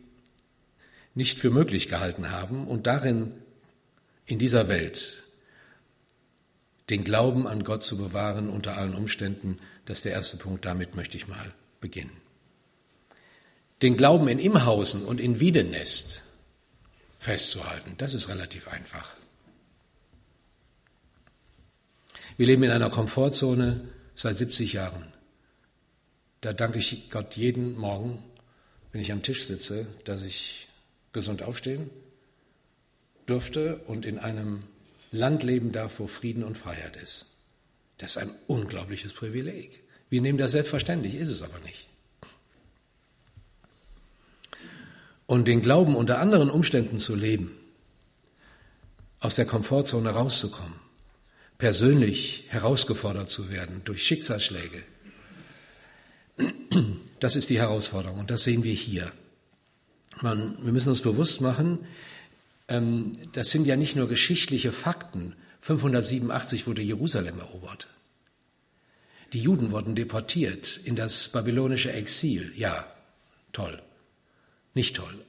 nicht 1.17 1.41
für 1.41 1.51
möglich 1.51 1.89
gehalten 1.89 2.31
haben 2.31 2.69
und 2.69 2.87
darin 2.87 3.33
in 4.27 4.39
dieser 4.39 4.69
Welt 4.69 5.25
den 6.91 7.03
Glauben 7.03 7.49
an 7.49 7.65
Gott 7.65 7.83
zu 7.83 7.97
bewahren 7.97 8.49
unter 8.49 8.77
allen 8.77 8.95
Umständen, 8.95 9.59
das 9.87 9.99
ist 9.99 10.05
der 10.05 10.13
erste 10.13 10.37
Punkt, 10.37 10.65
damit 10.65 10.95
möchte 10.95 11.17
ich 11.17 11.27
mal 11.27 11.53
beginnen. 11.81 12.13
Den 13.83 13.97
Glauben 13.97 14.29
in 14.29 14.39
Imhausen 14.39 15.05
und 15.05 15.21
in 15.21 15.41
Wiedenest 15.41 16.23
festzuhalten, 17.19 17.95
das 17.99 18.15
ist 18.15 18.29
relativ 18.29 18.69
einfach. 18.69 19.17
Wir 22.37 22.47
leben 22.47 22.63
in 22.63 22.71
einer 22.71 22.91
Komfortzone 22.91 23.89
seit 24.15 24.37
70 24.37 24.75
Jahren. 24.75 25.13
Da 26.43 26.53
danke 26.53 26.79
ich 26.79 27.09
Gott 27.11 27.37
jeden 27.37 27.77
Morgen, 27.77 28.23
wenn 28.93 29.01
ich 29.01 29.13
am 29.13 29.23
Tisch 29.23 29.45
sitze, 29.45 29.87
dass 30.05 30.23
ich 30.23 30.66
gesund 31.17 31.43
aufstehen 31.43 31.91
durfte 33.25 33.79
und 33.87 34.05
in 34.05 34.19
einem 34.19 34.65
Land 35.11 35.43
leben 35.43 35.73
darf, 35.73 35.99
wo 35.99 36.07
Frieden 36.07 36.45
und 36.45 36.59
Freiheit 36.59 36.97
ist. 36.97 37.25
Das 37.99 38.11
ist 38.11 38.19
ein 38.19 38.31
unglaubliches 38.47 39.15
Privileg. 39.15 39.83
Wir 40.11 40.21
nehmen 40.21 40.39
das 40.39 40.53
selbstverständlich, 40.53 41.15
ist 41.15 41.31
es 41.31 41.43
aber 41.43 41.59
nicht. 41.61 41.89
Und 45.27 45.49
den 45.49 45.63
Glauben 45.63 45.97
unter 45.97 46.19
anderen 46.19 46.51
Umständen 46.51 46.99
zu 46.99 47.15
leben, 47.15 47.51
aus 49.19 49.37
der 49.37 49.47
Komfortzone 49.47 50.11
rauszukommen, 50.11 50.79
persönlich 51.57 52.45
herausgefordert 52.49 53.31
zu 53.31 53.51
werden 53.51 53.81
durch 53.87 54.05
Schicksalsschläge, 54.05 54.85
das 57.21 57.35
ist 57.35 57.49
die 57.49 57.59
Herausforderung 57.59 58.21
und 58.21 58.31
das 58.31 58.45
sehen 58.45 58.63
wir 58.63 58.75
hier. 58.75 59.11
Man, 60.23 60.57
wir 60.63 60.73
müssen 60.73 60.89
uns 60.89 61.03
bewusst 61.03 61.41
machen, 61.41 61.79
ähm, 62.69 63.13
das 63.33 63.51
sind 63.51 63.67
ja 63.67 63.77
nicht 63.77 63.97
nur 63.97 64.09
geschichtliche 64.09 64.73
Fakten. 64.73 65.35
587 65.61 66.67
wurde 66.67 66.83
Jerusalem 66.83 67.39
erobert. 67.39 67.89
Die 69.33 69.41
Juden 69.41 69.73
wurden 69.73 69.95
deportiert 69.95 70.81
in 70.85 70.97
das 70.97 71.29
babylonische 71.29 71.93
Exil. 71.93 72.53
Ja, 72.57 72.87
toll. 73.53 73.83
Nicht 74.75 74.97
toll. 74.97 75.25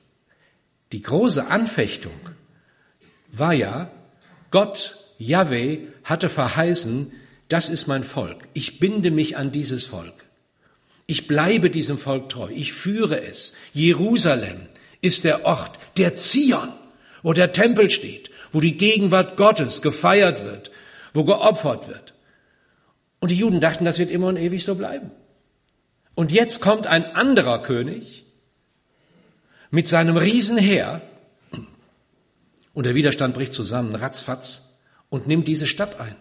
Die 0.91 1.01
große 1.01 1.48
Anfechtung 1.48 2.20
war 3.32 3.53
ja, 3.53 3.91
Gott, 4.51 4.98
Yahweh, 5.17 5.79
hatte 6.03 6.29
verheißen, 6.29 7.12
das 7.50 7.70
ist 7.70 7.88
mein 7.88 8.03
Volk. 8.03 8.48
Ich 8.53 8.79
binde 8.79 9.12
mich 9.12 9.38
an 9.38 9.51
dieses 9.51 9.86
Volk. 9.86 10.13
Ich 11.08 11.27
bleibe 11.27 11.70
diesem 11.70 11.98
Volk 11.98 12.29
treu. 12.29 12.50
Ich 12.53 12.74
führe 12.74 13.22
es. 13.22 13.53
Jerusalem 13.74 14.67
ist 15.01 15.24
der 15.24 15.46
Ort, 15.46 15.77
der 15.98 16.16
Zion 16.16 16.74
wo 17.27 17.34
der 17.34 17.51
Tempel 17.51 17.89
steht, 17.89 18.30
wo 18.51 18.62
die 18.62 18.77
Gegenwart 18.77 19.36
Gottes 19.36 19.82
gefeiert 19.82 20.46
wird, 20.46 20.72
wo 21.13 21.25
geopfert 21.25 21.88
wird. 21.88 22.13
Und 23.20 23.32
die 23.32 23.38
Juden 23.38 23.60
dachten, 23.60 23.86
das 23.86 24.00
wird 24.00 24.12
immer 24.12 24.27
und 24.27 24.38
ewig 24.38 24.63
so 24.63 24.75
bleiben. 24.75 25.12
Und 26.16 26.32
jetzt 26.32 26.62
kommt 26.62 26.88
ein 26.88 27.06
anderer 27.16 27.62
König 27.62 28.25
mit 29.72 29.88
seinem 29.88 30.18
Riesenheer 30.18 31.01
und 32.74 32.86
der 32.86 32.96
Widerstand 32.96 33.34
bricht 33.34 33.54
zusammen, 33.54 33.96
ratzfatz, 33.96 34.77
und 35.10 35.27
nimmt 35.27 35.48
diese 35.48 35.68
Stadt 35.68 36.00
ein 36.00 36.16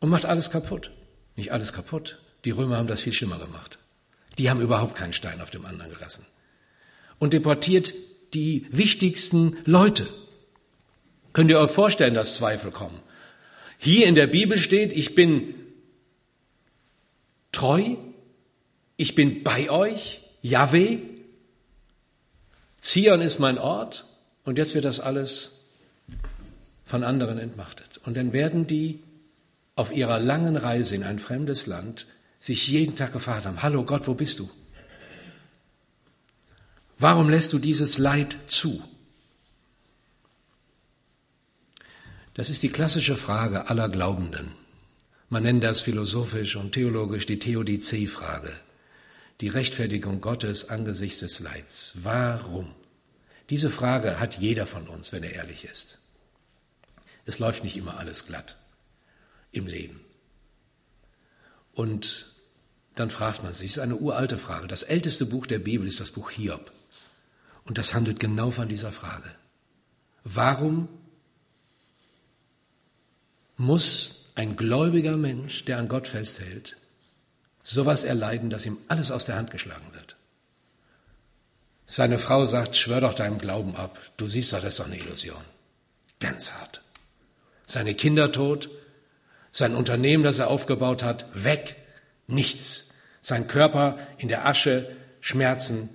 und 0.00 0.08
macht 0.08 0.24
alles 0.24 0.50
kaputt. 0.50 0.90
Nicht 1.34 1.50
alles 1.50 1.72
kaputt. 1.72 2.20
Die 2.44 2.50
Römer 2.50 2.76
haben 2.76 2.86
das 2.88 3.00
viel 3.00 3.12
schlimmer 3.12 3.38
gemacht. 3.38 3.78
Die 4.38 4.50
haben 4.50 4.60
überhaupt 4.60 4.94
keinen 4.94 5.12
Stein 5.12 5.40
auf 5.40 5.50
dem 5.50 5.64
anderen 5.66 5.92
gelassen. 5.92 6.26
Und 7.18 7.32
deportiert 7.32 7.94
die 8.34 8.66
wichtigsten 8.70 9.56
Leute. 9.64 10.08
Könnt 11.32 11.50
ihr 11.50 11.60
euch 11.60 11.70
vorstellen, 11.70 12.14
dass 12.14 12.36
Zweifel 12.36 12.70
kommen? 12.70 12.98
Hier 13.78 14.06
in 14.06 14.14
der 14.14 14.26
Bibel 14.26 14.58
steht, 14.58 14.92
ich 14.92 15.14
bin 15.14 15.54
treu, 17.50 17.96
ich 18.96 19.14
bin 19.14 19.42
bei 19.42 19.70
euch, 19.70 20.20
Yahweh, 20.42 20.98
Zion 22.80 23.20
ist 23.20 23.38
mein 23.38 23.58
Ort 23.58 24.06
und 24.44 24.58
jetzt 24.58 24.74
wird 24.74 24.84
das 24.84 25.00
alles 25.00 25.52
von 26.84 27.04
anderen 27.04 27.38
entmachtet. 27.38 28.00
Und 28.04 28.16
dann 28.16 28.32
werden 28.32 28.66
die 28.66 29.00
auf 29.76 29.94
ihrer 29.94 30.18
langen 30.18 30.56
Reise 30.56 30.94
in 30.94 31.04
ein 31.04 31.18
fremdes 31.18 31.66
Land 31.66 32.06
sich 32.40 32.68
jeden 32.68 32.96
Tag 32.96 33.12
gefragt 33.12 33.46
haben, 33.46 33.62
hallo 33.62 33.84
Gott, 33.84 34.06
wo 34.08 34.14
bist 34.14 34.40
du? 34.40 34.50
Warum 37.02 37.28
lässt 37.28 37.52
du 37.52 37.58
dieses 37.58 37.98
Leid 37.98 38.36
zu? 38.46 38.80
Das 42.34 42.48
ist 42.48 42.62
die 42.62 42.68
klassische 42.68 43.16
Frage 43.16 43.68
aller 43.68 43.88
Glaubenden. 43.88 44.52
Man 45.28 45.42
nennt 45.42 45.64
das 45.64 45.80
philosophisch 45.80 46.54
und 46.54 46.70
theologisch 46.70 47.26
die 47.26 47.40
Theodizee-Frage, 47.40 48.52
die 49.40 49.48
Rechtfertigung 49.48 50.20
Gottes 50.20 50.68
angesichts 50.68 51.18
des 51.18 51.40
Leids. 51.40 51.94
Warum? 51.96 52.72
Diese 53.50 53.68
Frage 53.68 54.20
hat 54.20 54.38
jeder 54.38 54.66
von 54.66 54.86
uns, 54.86 55.10
wenn 55.10 55.24
er 55.24 55.32
ehrlich 55.32 55.64
ist. 55.64 55.98
Es 57.24 57.40
läuft 57.40 57.64
nicht 57.64 57.76
immer 57.76 57.98
alles 57.98 58.26
glatt 58.26 58.58
im 59.50 59.66
Leben. 59.66 60.00
Und 61.72 62.32
dann 62.94 63.10
fragt 63.10 63.42
man 63.42 63.52
sich, 63.52 63.72
es 63.72 63.76
ist 63.78 63.82
eine 63.82 63.96
uralte 63.96 64.38
Frage. 64.38 64.68
Das 64.68 64.84
älteste 64.84 65.26
Buch 65.26 65.48
der 65.48 65.58
Bibel 65.58 65.88
ist 65.88 65.98
das 65.98 66.12
Buch 66.12 66.30
Hiob. 66.30 66.70
Und 67.64 67.78
das 67.78 67.94
handelt 67.94 68.20
genau 68.20 68.50
von 68.50 68.68
dieser 68.68 68.92
Frage. 68.92 69.30
Warum 70.24 70.88
muss 73.56 74.22
ein 74.34 74.56
gläubiger 74.56 75.16
Mensch, 75.16 75.64
der 75.64 75.78
an 75.78 75.88
Gott 75.88 76.08
festhält, 76.08 76.76
sowas 77.62 78.04
erleiden, 78.04 78.50
dass 78.50 78.66
ihm 78.66 78.78
alles 78.88 79.10
aus 79.10 79.24
der 79.24 79.36
Hand 79.36 79.50
geschlagen 79.50 79.86
wird. 79.92 80.16
Seine 81.86 82.18
Frau 82.18 82.46
sagt, 82.46 82.76
schwör 82.76 83.00
doch 83.00 83.14
deinem 83.14 83.38
Glauben 83.38 83.76
ab. 83.76 83.98
Du 84.16 84.26
siehst 84.26 84.52
doch, 84.52 84.60
das 84.60 84.74
ist 84.74 84.80
doch 84.80 84.86
eine 84.86 84.96
Illusion. 84.96 85.44
Ganz 86.20 86.52
hart. 86.52 86.82
Seine 87.66 87.94
Kinder 87.94 88.32
tot, 88.32 88.70
sein 89.50 89.74
Unternehmen, 89.74 90.24
das 90.24 90.38
er 90.38 90.48
aufgebaut 90.48 91.02
hat, 91.02 91.26
weg, 91.34 91.76
nichts. 92.26 92.88
Sein 93.20 93.46
Körper 93.46 93.98
in 94.18 94.28
der 94.28 94.46
Asche, 94.46 94.96
Schmerzen, 95.20 95.90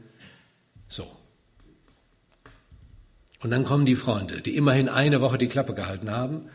so. 0.87 1.16
Und 3.39 3.51
dann 3.51 3.63
kommen 3.63 3.85
die 3.85 3.95
Freunde, 3.95 4.41
die 4.41 4.55
immerhin 4.55 4.89
eine 4.89 5.21
Woche 5.21 5.37
die 5.37 5.47
Klappe 5.47 5.73
gehalten 5.73 6.11
haben 6.11 6.49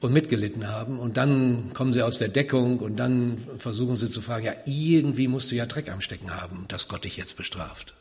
und 0.00 0.12
mitgelitten 0.12 0.68
haben. 0.68 0.98
Und 0.98 1.16
dann 1.16 1.72
kommen 1.72 1.92
sie 1.92 2.02
aus 2.02 2.18
der 2.18 2.28
Deckung 2.28 2.78
und 2.80 2.96
dann 2.96 3.38
versuchen 3.58 3.96
sie 3.96 4.10
zu 4.10 4.20
fragen, 4.20 4.44
ja, 4.44 4.54
irgendwie 4.66 5.28
musst 5.28 5.50
du 5.50 5.56
ja 5.56 5.66
Dreck 5.66 5.90
am 5.90 6.00
Stecken 6.00 6.34
haben, 6.34 6.66
dass 6.68 6.88
Gott 6.88 7.04
dich 7.04 7.16
jetzt 7.16 7.36
bestraft. 7.36 7.94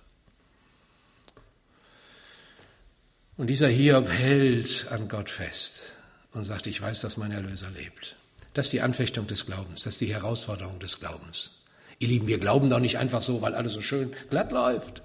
Und 3.38 3.48
dieser 3.48 3.68
Hiob 3.68 4.10
hält 4.10 4.88
an 4.90 5.08
Gott 5.08 5.30
fest 5.30 5.94
und 6.34 6.44
sagt, 6.44 6.68
ich 6.68 6.82
weiß, 6.82 7.02
dass 7.02 7.18
mein 7.18 7.32
Erlöser 7.32 7.70
lebt. 7.70 8.16
Das 8.54 8.68
ist 8.68 8.74
die 8.74 8.82
Anfechtung 8.82 9.28
des 9.28 9.46
Glaubens, 9.46 9.84
das 9.84 9.94
ist 9.94 10.02
die 10.02 10.14
Herausforderung 10.14 10.80
des 10.80 11.00
Glaubens. 11.00 11.52
Ihr 12.00 12.08
Lieben, 12.08 12.28
wir 12.28 12.40
glauben 12.40 12.70
doch 12.70 12.80
nicht 12.80 12.98
einfach 12.98 13.22
so, 13.22 13.42
weil 13.42 13.54
alles 13.54 13.74
so 13.74 13.82
schön 13.82 14.12
glatt 14.30 14.52
läuft. 14.52 15.04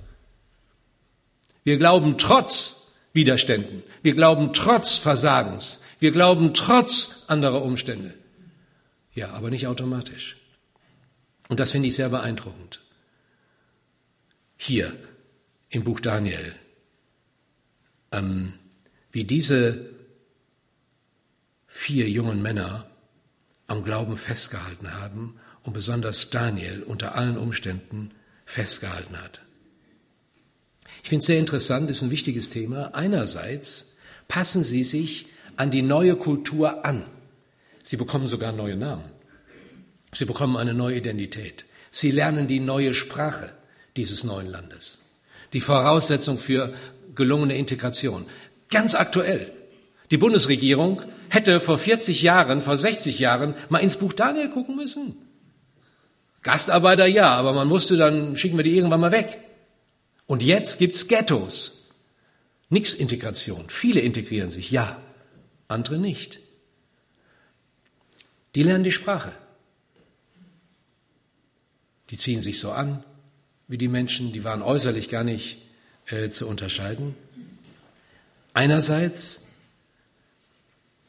Wir 1.64 1.78
glauben 1.78 2.18
trotz 2.18 2.92
Widerständen. 3.12 3.82
Wir 4.02 4.14
glauben 4.14 4.52
trotz 4.52 4.96
Versagens. 4.96 5.80
Wir 5.98 6.12
glauben 6.12 6.54
trotz 6.54 7.24
anderer 7.28 7.62
Umstände. 7.62 8.14
Ja, 9.14 9.30
aber 9.30 9.50
nicht 9.50 9.66
automatisch. 9.66 10.36
Und 11.48 11.60
das 11.60 11.72
finde 11.72 11.88
ich 11.88 11.96
sehr 11.96 12.08
beeindruckend. 12.08 12.80
Hier 14.56 14.96
im 15.68 15.84
Buch 15.84 16.00
Daniel, 16.00 16.54
ähm, 18.10 18.54
wie 19.10 19.24
diese 19.24 19.90
vier 21.66 22.08
jungen 22.08 22.42
Männer 22.42 22.86
am 23.66 23.84
Glauben 23.84 24.16
festgehalten 24.16 24.94
haben 24.94 25.38
und 25.62 25.72
besonders 25.72 26.30
Daniel 26.30 26.82
unter 26.82 27.14
allen 27.14 27.36
Umständen 27.36 28.12
festgehalten 28.44 29.20
hat. 29.20 29.42
Ich 31.02 31.08
finde 31.08 31.20
es 31.20 31.26
sehr 31.26 31.38
interessant, 31.38 31.90
ist 31.90 32.02
ein 32.02 32.10
wichtiges 32.10 32.50
Thema. 32.50 32.94
Einerseits 32.94 33.94
passen 34.28 34.64
sie 34.64 34.84
sich 34.84 35.26
an 35.56 35.70
die 35.70 35.82
neue 35.82 36.16
Kultur 36.16 36.84
an. 36.84 37.02
Sie 37.82 37.96
bekommen 37.96 38.28
sogar 38.28 38.52
neue 38.52 38.76
Namen. 38.76 39.04
Sie 40.12 40.24
bekommen 40.24 40.56
eine 40.56 40.74
neue 40.74 40.96
Identität. 40.96 41.64
Sie 41.90 42.10
lernen 42.10 42.46
die 42.46 42.60
neue 42.60 42.94
Sprache 42.94 43.50
dieses 43.96 44.24
neuen 44.24 44.46
Landes. 44.46 45.00
Die 45.52 45.60
Voraussetzung 45.60 46.38
für 46.38 46.72
gelungene 47.14 47.56
Integration. 47.56 48.26
Ganz 48.70 48.94
aktuell. 48.94 49.52
Die 50.10 50.18
Bundesregierung 50.18 51.02
hätte 51.28 51.60
vor 51.60 51.78
40 51.78 52.22
Jahren, 52.22 52.62
vor 52.62 52.76
60 52.76 53.18
Jahren 53.18 53.54
mal 53.68 53.78
ins 53.78 53.96
Buch 53.96 54.12
Daniel 54.12 54.50
gucken 54.50 54.76
müssen. 54.76 55.16
Gastarbeiter 56.42 57.06
ja, 57.06 57.34
aber 57.34 57.52
man 57.52 57.70
wusste 57.70 57.96
dann, 57.96 58.36
schicken 58.36 58.56
wir 58.56 58.64
die 58.64 58.76
irgendwann 58.76 59.00
mal 59.00 59.12
weg. 59.12 59.38
Und 60.32 60.42
jetzt 60.42 60.78
gibt's 60.78 61.08
Ghettos. 61.08 61.82
Nix 62.70 62.94
Integration. 62.94 63.68
Viele 63.68 64.00
integrieren 64.00 64.48
sich, 64.48 64.70
ja, 64.70 64.96
andere 65.68 65.98
nicht. 65.98 66.40
Die 68.54 68.62
lernen 68.62 68.82
die 68.82 68.92
Sprache. 68.92 69.32
Die 72.08 72.16
ziehen 72.16 72.40
sich 72.40 72.60
so 72.60 72.72
an 72.72 73.04
wie 73.68 73.76
die 73.76 73.88
Menschen, 73.88 74.32
die 74.32 74.42
waren 74.42 74.62
äußerlich 74.62 75.10
gar 75.10 75.22
nicht 75.22 75.58
äh, 76.06 76.30
zu 76.30 76.46
unterscheiden. 76.46 77.14
Einerseits 78.54 79.42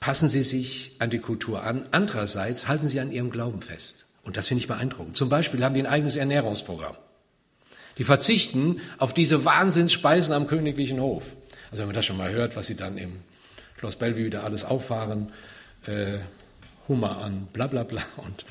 passen 0.02 0.28
sie 0.28 0.44
sich 0.44 0.98
an 1.00 1.12
die 1.12 1.20
Kultur 1.20 1.64
an, 1.64 1.88
andererseits 1.92 2.68
halten 2.68 2.90
sie 2.90 3.00
an 3.00 3.10
ihrem 3.10 3.30
Glauben 3.30 3.62
fest. 3.62 4.06
Und 4.24 4.36
das 4.36 4.50
finde 4.50 4.64
ich 4.64 4.68
beeindruckend. 4.68 5.16
Zum 5.16 5.30
Beispiel 5.30 5.64
haben 5.64 5.76
die 5.76 5.80
ein 5.80 5.88
eigenes 5.88 6.18
Ernährungsprogramm. 6.18 6.98
Die 7.98 8.04
verzichten 8.04 8.82
auf 8.98 9.14
diese 9.14 9.46
Wahnsinnsspeisen 9.46 10.34
am 10.34 10.48
königlichen 10.48 11.00
Hof. 11.00 11.36
Also 11.72 11.82
wenn 11.82 11.88
man 11.88 11.96
das 11.96 12.06
schon 12.06 12.18
mal 12.18 12.32
hört, 12.32 12.56
was 12.56 12.68
sie 12.68 12.76
dann 12.76 12.98
im 12.98 13.20
Schloss 13.78 13.96
Bellevue 13.96 14.30
da 14.30 14.44
alles 14.44 14.64
auffahren, 14.64 15.32
äh, 15.86 16.18
Hummer 16.88 17.18
an, 17.20 17.48
bla 17.54 17.68
bla 17.68 17.84
bla 17.84 18.02
und, 18.18 18.46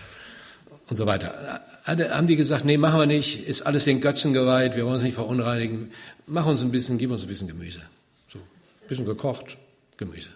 und 0.88 0.96
so 0.96 1.06
weiter. 1.06 1.62
Äh, 1.86 2.08
haben 2.10 2.26
die 2.26 2.36
gesagt, 2.36 2.64
nee, 2.64 2.76
machen 2.76 2.98
wir 2.98 3.06
nicht, 3.06 3.46
ist 3.46 3.62
alles 3.62 3.84
den 3.84 4.00
Götzen 4.00 4.32
geweiht, 4.32 4.76
wir 4.76 4.84
wollen 4.84 4.94
uns 4.94 5.02
nicht 5.02 5.14
verunreinigen, 5.14 5.92
mach 6.26 6.46
uns 6.46 6.62
ein 6.62 6.70
bisschen, 6.70 6.98
gib 6.98 7.10
uns 7.10 7.22
ein 7.22 7.28
bisschen 7.28 7.48
Gemüse. 7.48 7.80
So, 8.28 8.38
ein 8.38 8.88
bisschen 8.88 9.06
gekocht, 9.06 9.58
Gemüse. 9.96 10.30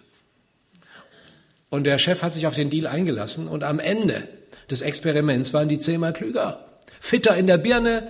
Und 1.69 1.83
der 1.83 1.97
Chef 1.97 2.23
hat 2.23 2.33
sich 2.33 2.47
auf 2.47 2.55
den 2.55 2.69
Deal 2.69 2.87
eingelassen 2.87 3.47
und 3.47 3.63
am 3.63 3.79
Ende 3.79 4.27
des 4.69 4.81
Experiments 4.81 5.53
waren 5.53 5.69
die 5.69 5.79
zehnmal 5.79 6.13
klüger. 6.13 6.65
Fitter 6.99 7.35
in 7.35 7.47
der 7.47 7.57
Birne, 7.57 8.07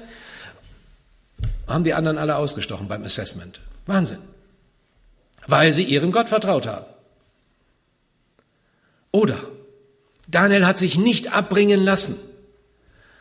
haben 1.67 1.84
die 1.84 1.93
anderen 1.93 2.17
alle 2.17 2.38
ausgestochen 2.38 2.88
beim 2.88 3.03
Assessment. 3.03 3.60
Wahnsinn. 3.86 4.19
Weil 5.45 5.73
sie 5.73 5.84
ihrem 5.84 6.12
Gott 6.12 6.30
vertraut 6.30 6.65
haben. 6.65 6.86
Oder 9.12 9.39
Daniel 10.27 10.65
hat 10.65 10.77
sich 10.77 10.97
nicht 10.97 11.32
abbringen 11.34 11.84
lassen 11.84 12.15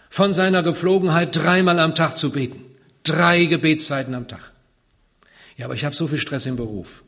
von 0.09 0.32
seiner 0.32 0.62
Gepflogenheit, 0.62 1.37
dreimal 1.37 1.78
am 1.78 1.94
Tag 1.94 2.16
zu 2.16 2.30
beten. 2.30 2.64
Drei 3.02 3.44
Gebetszeiten 3.44 4.14
am 4.14 4.28
Tag. 4.28 4.52
Ja, 5.56 5.66
aber 5.66 5.74
ich 5.74 5.85
habe 5.85 5.94
so 5.94 6.06
viel 6.06 6.18
Stress 6.18 6.46
im 6.46 6.56
Beruf. 6.56 7.04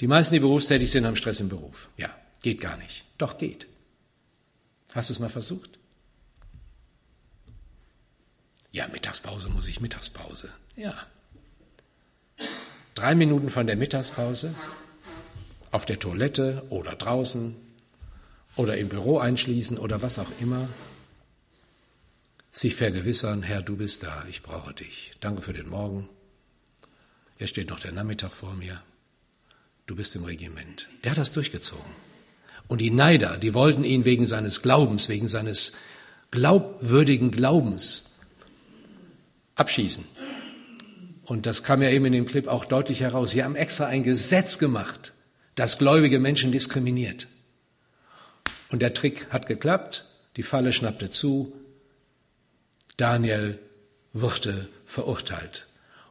Die 0.00 0.06
meisten, 0.06 0.34
die 0.34 0.40
berufstätig 0.40 0.90
sind, 0.90 1.06
haben 1.06 1.16
Stress 1.16 1.40
im 1.40 1.48
Beruf. 1.48 1.90
Ja, 1.96 2.10
geht 2.42 2.60
gar 2.60 2.76
nicht. 2.76 3.04
Doch 3.18 3.38
geht. 3.38 3.66
Hast 4.92 5.10
du 5.10 5.14
es 5.14 5.20
mal 5.20 5.28
versucht? 5.28 5.79
Ja, 8.72 8.86
Mittagspause 8.88 9.48
muss 9.48 9.66
ich 9.66 9.80
Mittagspause. 9.80 10.52
Ja. 10.76 10.94
Drei 12.94 13.14
Minuten 13.14 13.48
von 13.48 13.66
der 13.66 13.76
Mittagspause 13.76 14.54
auf 15.70 15.86
der 15.86 15.98
Toilette 15.98 16.62
oder 16.70 16.94
draußen 16.94 17.56
oder 18.56 18.76
im 18.76 18.88
Büro 18.88 19.18
einschließen 19.18 19.78
oder 19.78 20.02
was 20.02 20.18
auch 20.18 20.30
immer. 20.40 20.68
Sich 22.52 22.74
vergewissern, 22.74 23.42
Herr, 23.42 23.62
du 23.62 23.76
bist 23.76 24.02
da, 24.02 24.24
ich 24.28 24.42
brauche 24.42 24.74
dich. 24.74 25.12
Danke 25.20 25.42
für 25.42 25.52
den 25.52 25.68
Morgen. 25.68 26.08
Jetzt 27.38 27.50
steht 27.50 27.70
noch 27.70 27.80
der 27.80 27.92
Nachmittag 27.92 28.32
vor 28.32 28.54
mir. 28.54 28.82
Du 29.86 29.96
bist 29.96 30.14
im 30.14 30.24
Regiment. 30.24 30.88
Der 31.04 31.12
hat 31.12 31.18
das 31.18 31.32
durchgezogen. 31.32 31.92
Und 32.68 32.80
die 32.80 32.90
Neider, 32.90 33.38
die 33.38 33.54
wollten 33.54 33.82
ihn 33.82 34.04
wegen 34.04 34.26
seines 34.26 34.62
Glaubens, 34.62 35.08
wegen 35.08 35.26
seines 35.26 35.72
glaubwürdigen 36.30 37.30
Glaubens 37.30 38.09
abschießen. 39.60 40.04
Und 41.22 41.46
das 41.46 41.62
kam 41.62 41.80
ja 41.82 41.90
eben 41.90 42.06
in 42.06 42.12
dem 42.12 42.26
Clip 42.26 42.48
auch 42.48 42.64
deutlich 42.64 43.02
heraus. 43.02 43.30
Sie 43.30 43.44
haben 43.44 43.54
extra 43.54 43.86
ein 43.86 44.02
Gesetz 44.02 44.58
gemacht, 44.58 45.12
das 45.54 45.78
gläubige 45.78 46.18
Menschen 46.18 46.50
diskriminiert. 46.50 47.28
Und 48.70 48.82
der 48.82 48.94
Trick 48.94 49.28
hat 49.30 49.46
geklappt, 49.46 50.06
die 50.36 50.42
Falle 50.42 50.72
schnappte 50.72 51.10
zu, 51.10 51.52
Daniel 52.96 53.58
wurde 54.12 54.68
verurteilt. 54.84 55.66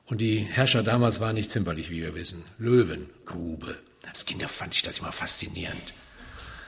Und 0.06 0.22
die 0.22 0.40
Herrscher 0.40 0.84
damals 0.84 1.20
waren 1.20 1.36
nicht 1.36 1.52
zimperlich, 1.52 1.90
wie 1.90 2.02
wir 2.02 2.16
wissen. 2.16 2.44
Löwengrube. 2.58 3.78
Als 4.08 4.26
Kinder 4.26 4.48
fand 4.48 4.74
ich 4.74 4.82
das 4.82 5.00
immer 5.00 5.12
faszinierend. 5.12 5.94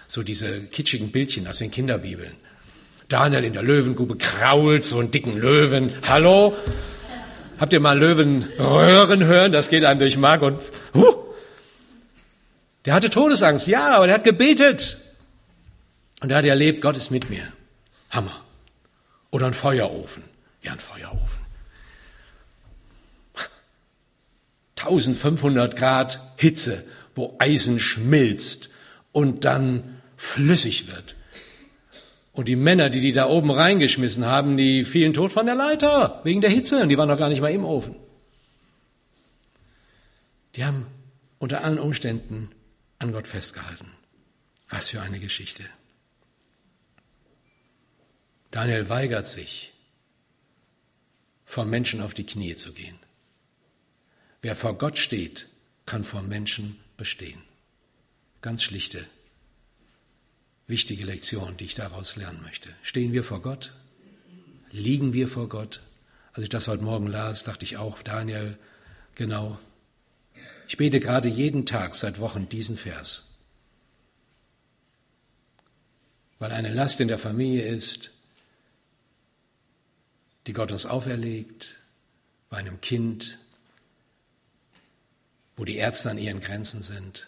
So 0.07 0.21
diese 0.23 0.61
kitschigen 0.63 1.11
Bildchen 1.11 1.47
aus 1.47 1.59
den 1.59 1.71
Kinderbibeln. 1.71 2.35
Daniel 3.11 3.43
in 3.43 3.53
der 3.53 3.63
Löwengrube 3.63 4.17
krault 4.17 4.85
so 4.85 4.99
einen 4.99 5.11
dicken 5.11 5.37
Löwen. 5.37 5.93
Hallo? 6.07 6.55
Habt 7.59 7.73
ihr 7.73 7.81
mal 7.81 7.99
Löwen 7.99 8.43
röhren 8.57 9.25
hören? 9.25 9.51
Das 9.51 9.69
geht 9.69 9.83
einem 9.83 9.99
durch 9.99 10.17
Mark 10.17 10.41
und 10.41 10.59
huh. 10.93 11.17
Der 12.85 12.93
hatte 12.93 13.09
Todesangst, 13.09 13.67
ja, 13.67 13.97
aber 13.97 14.07
der 14.07 14.15
hat 14.15 14.23
gebetet. 14.23 14.97
Und 16.21 16.31
er 16.31 16.37
hat 16.37 16.45
erlebt, 16.45 16.81
Gott 16.81 16.95
ist 16.95 17.11
mit 17.11 17.29
mir. 17.29 17.43
Hammer. 18.11 18.45
Oder 19.29 19.47
ein 19.47 19.53
Feuerofen. 19.53 20.23
Ja, 20.61 20.71
ein 20.71 20.79
Feuerofen. 20.79 21.41
1500 24.77 25.75
Grad 25.75 26.21
Hitze, 26.37 26.83
wo 27.13 27.35
Eisen 27.39 27.79
schmilzt 27.79 28.69
und 29.11 29.43
dann 29.45 30.01
flüssig 30.15 30.87
wird. 30.87 31.15
Und 32.33 32.47
die 32.47 32.55
Männer, 32.55 32.89
die 32.89 33.01
die 33.01 33.11
da 33.11 33.27
oben 33.27 33.51
reingeschmissen 33.51 34.25
haben, 34.25 34.55
die 34.55 34.85
fielen 34.85 35.13
tot 35.13 35.31
von 35.31 35.45
der 35.45 35.55
Leiter 35.55 36.21
wegen 36.23 36.41
der 36.41 36.49
Hitze 36.49 36.81
und 36.81 36.89
die 36.89 36.97
waren 36.97 37.09
noch 37.09 37.17
gar 37.17 37.29
nicht 37.29 37.41
mal 37.41 37.51
im 37.51 37.65
Ofen. 37.65 37.95
Die 40.55 40.63
haben 40.63 40.87
unter 41.39 41.63
allen 41.63 41.79
Umständen 41.79 42.51
an 42.99 43.11
Gott 43.11 43.27
festgehalten. 43.27 43.91
Was 44.69 44.89
für 44.91 45.01
eine 45.01 45.19
Geschichte. 45.19 45.63
Daniel 48.51 48.89
weigert 48.89 49.27
sich, 49.27 49.73
vor 51.45 51.65
Menschen 51.65 52.01
auf 52.01 52.13
die 52.13 52.25
Knie 52.25 52.55
zu 52.55 52.71
gehen. 52.71 52.97
Wer 54.41 54.55
vor 54.55 54.77
Gott 54.77 54.97
steht, 54.97 55.47
kann 55.85 56.03
vor 56.03 56.21
Menschen 56.21 56.79
bestehen. 56.95 57.41
Ganz 58.41 58.63
schlichte, 58.63 59.05
wichtige 60.71 61.05
Lektion, 61.05 61.55
die 61.57 61.65
ich 61.65 61.75
daraus 61.75 62.15
lernen 62.15 62.41
möchte. 62.41 62.69
Stehen 62.81 63.13
wir 63.13 63.23
vor 63.23 63.41
Gott? 63.41 63.73
Liegen 64.71 65.13
wir 65.13 65.27
vor 65.27 65.47
Gott? 65.47 65.81
Als 66.33 66.43
ich 66.43 66.49
das 66.49 66.67
heute 66.67 66.83
Morgen 66.83 67.05
las, 67.05 67.43
dachte 67.43 67.65
ich 67.65 67.77
auch, 67.77 68.01
Daniel, 68.01 68.57
genau. 69.13 69.59
Ich 70.67 70.77
bete 70.77 70.99
gerade 70.99 71.29
jeden 71.29 71.67
Tag 71.67 71.93
seit 71.93 72.19
Wochen 72.19 72.49
diesen 72.49 72.77
Vers. 72.77 73.25
Weil 76.39 76.53
eine 76.53 76.73
Last 76.73 76.99
in 77.01 77.09
der 77.09 77.19
Familie 77.19 77.63
ist, 77.67 78.11
die 80.47 80.53
Gott 80.53 80.71
uns 80.71 80.85
auferlegt, 80.85 81.75
bei 82.49 82.57
einem 82.57 82.81
Kind, 82.81 83.37
wo 85.55 85.65
die 85.65 85.75
Ärzte 85.75 86.09
an 86.09 86.17
ihren 86.17 86.39
Grenzen 86.39 86.81
sind, 86.81 87.27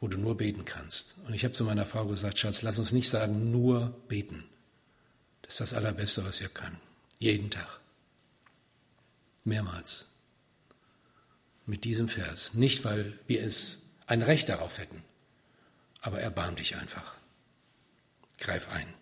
wo 0.00 0.08
du 0.08 0.18
nur 0.18 0.36
beten 0.36 0.64
kannst. 0.64 1.16
Und 1.26 1.34
ich 1.34 1.44
habe 1.44 1.54
zu 1.54 1.64
meiner 1.64 1.86
Frau 1.86 2.06
gesagt, 2.06 2.38
Schatz, 2.38 2.62
lass 2.62 2.78
uns 2.78 2.92
nicht 2.92 3.08
sagen, 3.08 3.50
nur 3.50 3.94
beten. 4.08 4.44
Das 5.42 5.54
ist 5.54 5.60
das 5.60 5.74
Allerbeste, 5.74 6.24
was 6.24 6.40
wir 6.40 6.48
können. 6.48 6.80
Jeden 7.18 7.50
Tag. 7.50 7.80
Mehrmals. 9.44 10.06
Mit 11.64 11.84
diesem 11.84 12.08
Vers. 12.08 12.54
Nicht, 12.54 12.84
weil 12.84 13.18
wir 13.26 13.42
es 13.44 13.80
ein 14.06 14.22
Recht 14.22 14.48
darauf 14.48 14.78
hätten, 14.78 15.02
aber 16.00 16.20
erbarm 16.20 16.56
dich 16.56 16.76
einfach. 16.76 17.14
Greif 18.38 18.68
ein. 18.68 18.92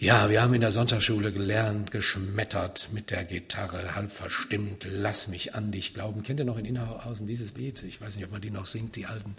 Ja, 0.00 0.30
wir 0.30 0.42
haben 0.42 0.54
in 0.54 0.60
der 0.60 0.70
Sonntagsschule 0.70 1.32
gelernt, 1.32 1.90
geschmettert 1.90 2.90
mit 2.92 3.10
der 3.10 3.24
Gitarre, 3.24 3.96
halb 3.96 4.12
verstimmt, 4.12 4.86
lass 4.88 5.26
mich 5.26 5.56
an 5.56 5.72
dich 5.72 5.92
glauben. 5.92 6.22
Kennt 6.22 6.38
ihr 6.38 6.46
noch 6.46 6.56
in 6.56 6.66
Innerhausen 6.66 7.26
dieses 7.26 7.56
Lied? 7.56 7.82
Ich 7.82 8.00
weiß 8.00 8.14
nicht, 8.14 8.24
ob 8.24 8.30
man 8.30 8.40
die 8.40 8.52
noch 8.52 8.66
singt, 8.66 8.94
die 8.94 9.06
alten. 9.06 9.34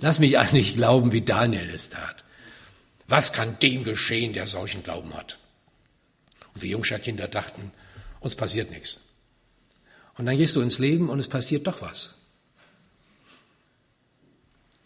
Lass 0.00 0.18
mich 0.18 0.38
an 0.38 0.50
dich 0.50 0.76
glauben, 0.76 1.12
wie 1.12 1.22
Daniel 1.22 1.70
es 1.70 1.88
tat. 1.88 2.24
Was 3.08 3.32
kann 3.32 3.58
dem 3.60 3.84
geschehen, 3.84 4.34
der 4.34 4.46
solchen 4.46 4.82
Glauben 4.82 5.14
hat? 5.14 5.38
Und 6.54 6.60
wir 6.60 6.68
Jungscher 6.68 6.98
Kinder 6.98 7.26
dachten, 7.26 7.70
uns 8.20 8.36
passiert 8.36 8.70
nichts. 8.70 9.00
Und 10.18 10.26
dann 10.26 10.36
gehst 10.36 10.56
du 10.56 10.60
ins 10.60 10.78
Leben 10.78 11.08
und 11.08 11.20
es 11.20 11.28
passiert 11.28 11.66
doch 11.66 11.80
was. 11.80 12.16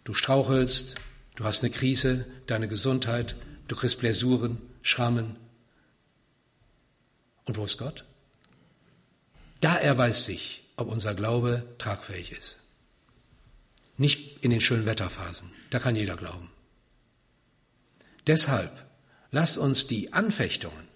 Du 0.04 0.14
strauchelst, 0.14 0.94
du 1.34 1.42
hast 1.42 1.64
eine 1.64 1.72
Krise, 1.72 2.28
deine 2.46 2.68
Gesundheit, 2.68 3.34
du 3.66 3.74
kriegst 3.74 3.98
Blessuren, 3.98 4.60
Schrammen. 4.86 5.36
Und 7.44 7.56
wo 7.56 7.64
ist 7.64 7.76
Gott? 7.76 8.04
Da 9.60 9.76
erweist 9.76 10.26
sich, 10.26 10.62
ob 10.76 10.88
unser 10.88 11.14
Glaube 11.14 11.66
tragfähig 11.78 12.30
ist. 12.30 12.58
Nicht 13.96 14.44
in 14.44 14.52
den 14.52 14.60
schönen 14.60 14.86
Wetterphasen, 14.86 15.50
da 15.70 15.80
kann 15.80 15.96
jeder 15.96 16.16
glauben. 16.16 16.50
Deshalb 18.28 18.86
lasst 19.32 19.58
uns 19.58 19.88
die 19.88 20.12
Anfechtungen, 20.12 20.86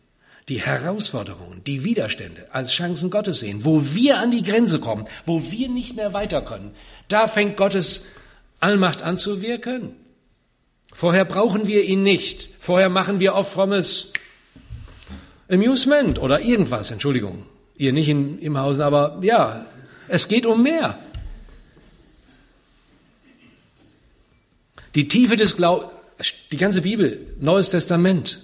die 0.49 0.61
Herausforderungen, 0.61 1.65
die 1.65 1.83
Widerstände 1.83 2.47
als 2.53 2.71
Chancen 2.71 3.11
Gottes 3.11 3.41
sehen, 3.41 3.65
wo 3.65 3.83
wir 3.95 4.19
an 4.19 4.31
die 4.31 4.43
Grenze 4.43 4.79
kommen, 4.79 5.09
wo 5.27 5.51
wir 5.51 5.69
nicht 5.69 5.97
mehr 5.97 6.13
weiter 6.13 6.43
können. 6.43 6.77
Da 7.09 7.27
fängt 7.27 7.57
Gottes 7.57 8.05
Allmacht 8.61 9.03
an 9.03 9.19
zu 9.19 9.43
wirken. 9.43 9.97
Vorher 10.93 11.25
brauchen 11.25 11.67
wir 11.67 11.85
ihn 11.85 12.03
nicht. 12.03 12.51
Vorher 12.59 12.89
machen 12.89 13.21
wir 13.21 13.35
oft 13.35 13.53
frommes 13.53 14.13
Amusement 15.49 16.19
oder 16.19 16.41
irgendwas, 16.41 16.91
Entschuldigung. 16.91 17.47
Ihr 17.77 17.93
nicht 17.93 18.09
in, 18.09 18.39
im 18.39 18.59
Hause, 18.59 18.85
aber 18.85 19.19
ja, 19.23 19.67
es 20.09 20.29
geht 20.29 20.47
um 20.47 20.63
mehr. 20.63 20.99
Die 24.95 25.09
Tiefe 25.09 25.37
des 25.37 25.57
Glaubens, 25.57 25.93
die 26.51 26.57
ganze 26.57 26.83
Bibel, 26.83 27.35
Neues 27.39 27.71
Testament. 27.71 28.41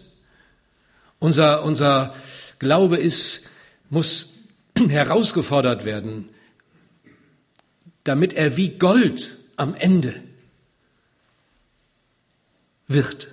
Unser, 1.19 1.65
unser 1.65 2.15
Glaube 2.59 2.97
ist, 2.97 3.49
muss 3.91 4.35
herausgefordert 4.89 5.85
werden, 5.85 6.29
damit 8.05 8.33
er 8.35 8.57
wie 8.57 8.71
Gold 8.71 9.37
am 9.57 9.75
Ende 9.75 10.15
wird. 12.87 13.29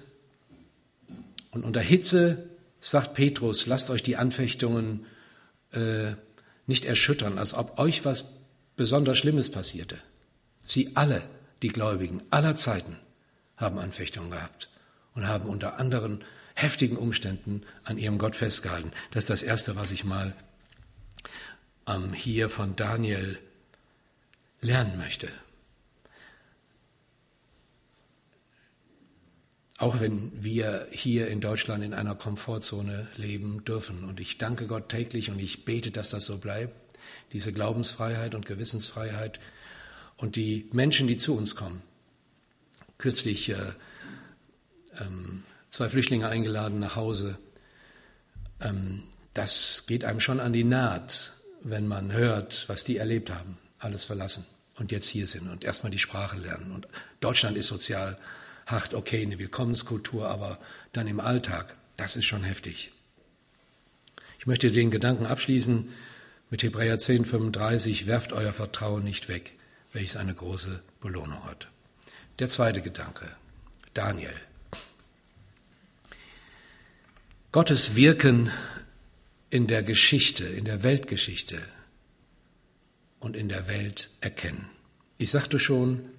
Und 1.52 1.64
unter 1.64 1.82
Hitze 1.82 2.50
sagt 2.80 3.14
Petrus, 3.14 3.66
lasst 3.66 3.90
euch 3.90 4.04
die 4.04 4.18
Anfechtungen 4.18 5.06
äh, 5.72 6.14
nicht 6.68 6.86
erschüttern, 6.86 7.38
als 7.38 7.54
ob 7.54 7.80
euch 7.80 8.06
was 8.06 8.26
besonders 8.76 9.18
Schlimmes 9.18 9.52
passierte. 9.52 9.98
Sie 10.64 10.96
alle, 10.96 11.22
die 11.62 11.68
Gläubigen 11.70 12.22
aller 12.30 12.56
Zeiten, 12.56 12.98
haben 13.58 13.78
Anfechtungen 13.78 14.32
gehabt 14.32 14.70
und 15.14 15.28
haben 15.28 15.48
unter 15.48 15.78
anderen 15.78 16.24
heftigen 16.56 16.98
Umständen 16.98 17.64
an 17.84 17.98
ihrem 17.98 18.18
Gott 18.18 18.36
festgehalten. 18.36 18.92
Das 19.12 19.24
ist 19.24 19.30
das 19.30 19.44
Erste, 19.44 19.76
was 19.76 19.92
ich 19.92 20.04
mal 20.04 20.34
ähm, 21.88 22.14
hier 22.14 22.50
von 22.50 22.76
Daniel 22.76 23.40
lernen 24.62 24.98
möchte. 24.98 25.30
Auch 29.84 30.00
wenn 30.00 30.32
wir 30.42 30.88
hier 30.92 31.28
in 31.28 31.42
Deutschland 31.42 31.84
in 31.84 31.94
einer 31.94 32.16
Komfortzone 32.16 33.10
leben 33.18 33.66
dürfen. 33.66 34.06
Und 34.06 34.22
ich 34.22 34.38
danke 34.38 34.66
Gott 34.66 34.88
täglich 34.88 35.30
und 35.30 35.42
ich 35.42 35.66
bete, 35.66 35.92
dass 35.92 36.10
das 36.10 36.26
so 36.26 36.38
bleibt. 36.38 36.74
Diese 37.34 37.52
Glaubensfreiheit 37.52 38.34
und 38.34 38.46
Gewissensfreiheit 38.46 39.42
und 40.16 40.38
die 40.38 40.70
Menschen, 40.72 41.08
die 41.08 41.18
zu 41.18 41.36
uns 41.36 41.58
kommen. 41.58 41.82
Kürzlich 42.98 43.50
äh, 43.50 43.74
ähm, 45.02 45.44
zwei 45.68 45.90
Flüchtlinge 45.90 46.30
eingeladen 46.30 46.80
nach 46.80 46.96
Hause. 46.96 47.38
Ähm, 48.62 49.04
das 49.34 49.84
geht 49.86 50.06
einem 50.06 50.22
schon 50.22 50.40
an 50.40 50.54
die 50.54 50.64
Naht, 50.64 51.34
wenn 51.62 51.88
man 51.88 52.14
hört, 52.14 52.70
was 52.70 52.86
die 52.86 52.96
erlebt 52.96 53.32
haben, 53.32 53.58
alles 53.80 54.06
verlassen 54.06 54.46
und 54.78 54.94
jetzt 54.94 55.10
hier 55.10 55.28
sind 55.28 55.50
und 55.50 55.66
erstmal 55.66 55.92
die 55.92 56.00
Sprache 56.00 56.38
lernen. 56.38 56.72
Und 56.72 56.88
Deutschland 57.20 57.58
ist 57.58 57.68
sozial 57.68 58.18
hart, 58.66 58.94
okay, 58.94 59.22
eine 59.22 59.40
Willkommenskultur, 59.40 60.28
aber 60.30 60.60
dann 60.92 61.08
im 61.08 61.20
Alltag, 61.20 61.76
das 61.98 62.16
ist 62.16 62.26
schon 62.26 62.44
heftig. 62.44 62.92
Ich 64.40 64.48
möchte 64.48 64.72
den 64.72 64.92
Gedanken 64.92 65.26
abschließen 65.26 65.90
mit 66.50 66.64
Hebräer 66.64 67.00
10, 67.00 67.26
35, 67.26 68.08
werft 68.08 68.34
euer 68.34 68.54
Vertrauen 68.54 69.04
nicht 69.04 69.28
weg, 69.28 69.54
welches 69.92 70.18
eine 70.18 70.34
große 70.34 70.82
Belohnung 71.00 71.44
hat. 71.46 71.68
Der 72.40 72.50
zweite 72.50 72.82
Gedanke, 72.82 73.28
Daniel. 73.94 74.34
Gottes 77.52 77.96
Wirken 77.96 78.52
in 79.50 79.68
der 79.68 79.84
Geschichte, 79.84 80.46
in 80.46 80.66
der 80.66 80.82
Weltgeschichte 80.82 81.62
und 83.20 83.36
in 83.36 83.48
der 83.48 83.68
Welt 83.68 84.10
erkennen. 84.22 84.68
Ich 85.20 85.30
sagte 85.30 85.60
schon, 85.60 86.10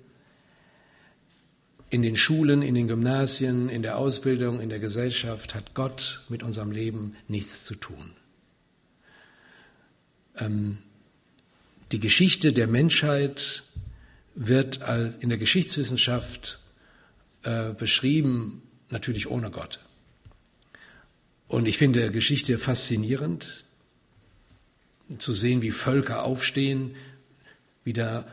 in 1.94 2.02
den 2.02 2.16
Schulen, 2.16 2.60
in 2.62 2.74
den 2.74 2.88
Gymnasien, 2.88 3.68
in 3.68 3.82
der 3.82 3.98
Ausbildung, 3.98 4.60
in 4.60 4.68
der 4.68 4.80
Gesellschaft 4.80 5.54
hat 5.54 5.74
Gott 5.74 6.22
mit 6.28 6.42
unserem 6.42 6.72
Leben 6.72 7.14
nichts 7.28 7.64
zu 7.64 7.76
tun. 7.76 8.10
Ähm, 10.36 10.78
die 11.92 12.00
Geschichte 12.00 12.52
der 12.52 12.66
Menschheit 12.66 13.62
wird 14.34 14.80
in 15.20 15.28
der 15.28 15.38
Geschichtswissenschaft 15.38 16.58
äh, 17.44 17.72
beschrieben, 17.74 18.62
natürlich 18.90 19.30
ohne 19.30 19.52
Gott. 19.52 19.78
Und 21.46 21.66
ich 21.66 21.78
finde 21.78 22.10
Geschichte 22.10 22.58
faszinierend, 22.58 23.64
zu 25.18 25.32
sehen, 25.32 25.62
wie 25.62 25.70
Völker 25.70 26.24
aufstehen, 26.24 26.96
wieder 27.84 28.26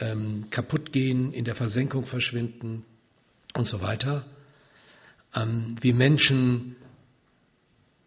ähm, 0.00 0.50
kaputt 0.50 0.92
gehen, 0.92 1.32
in 1.32 1.44
der 1.44 1.54
Versenkung 1.54 2.04
verschwinden 2.04 2.84
und 3.54 3.66
so 3.66 3.80
weiter. 3.80 4.24
Ähm, 5.34 5.76
wie 5.80 5.92
Menschen 5.92 6.76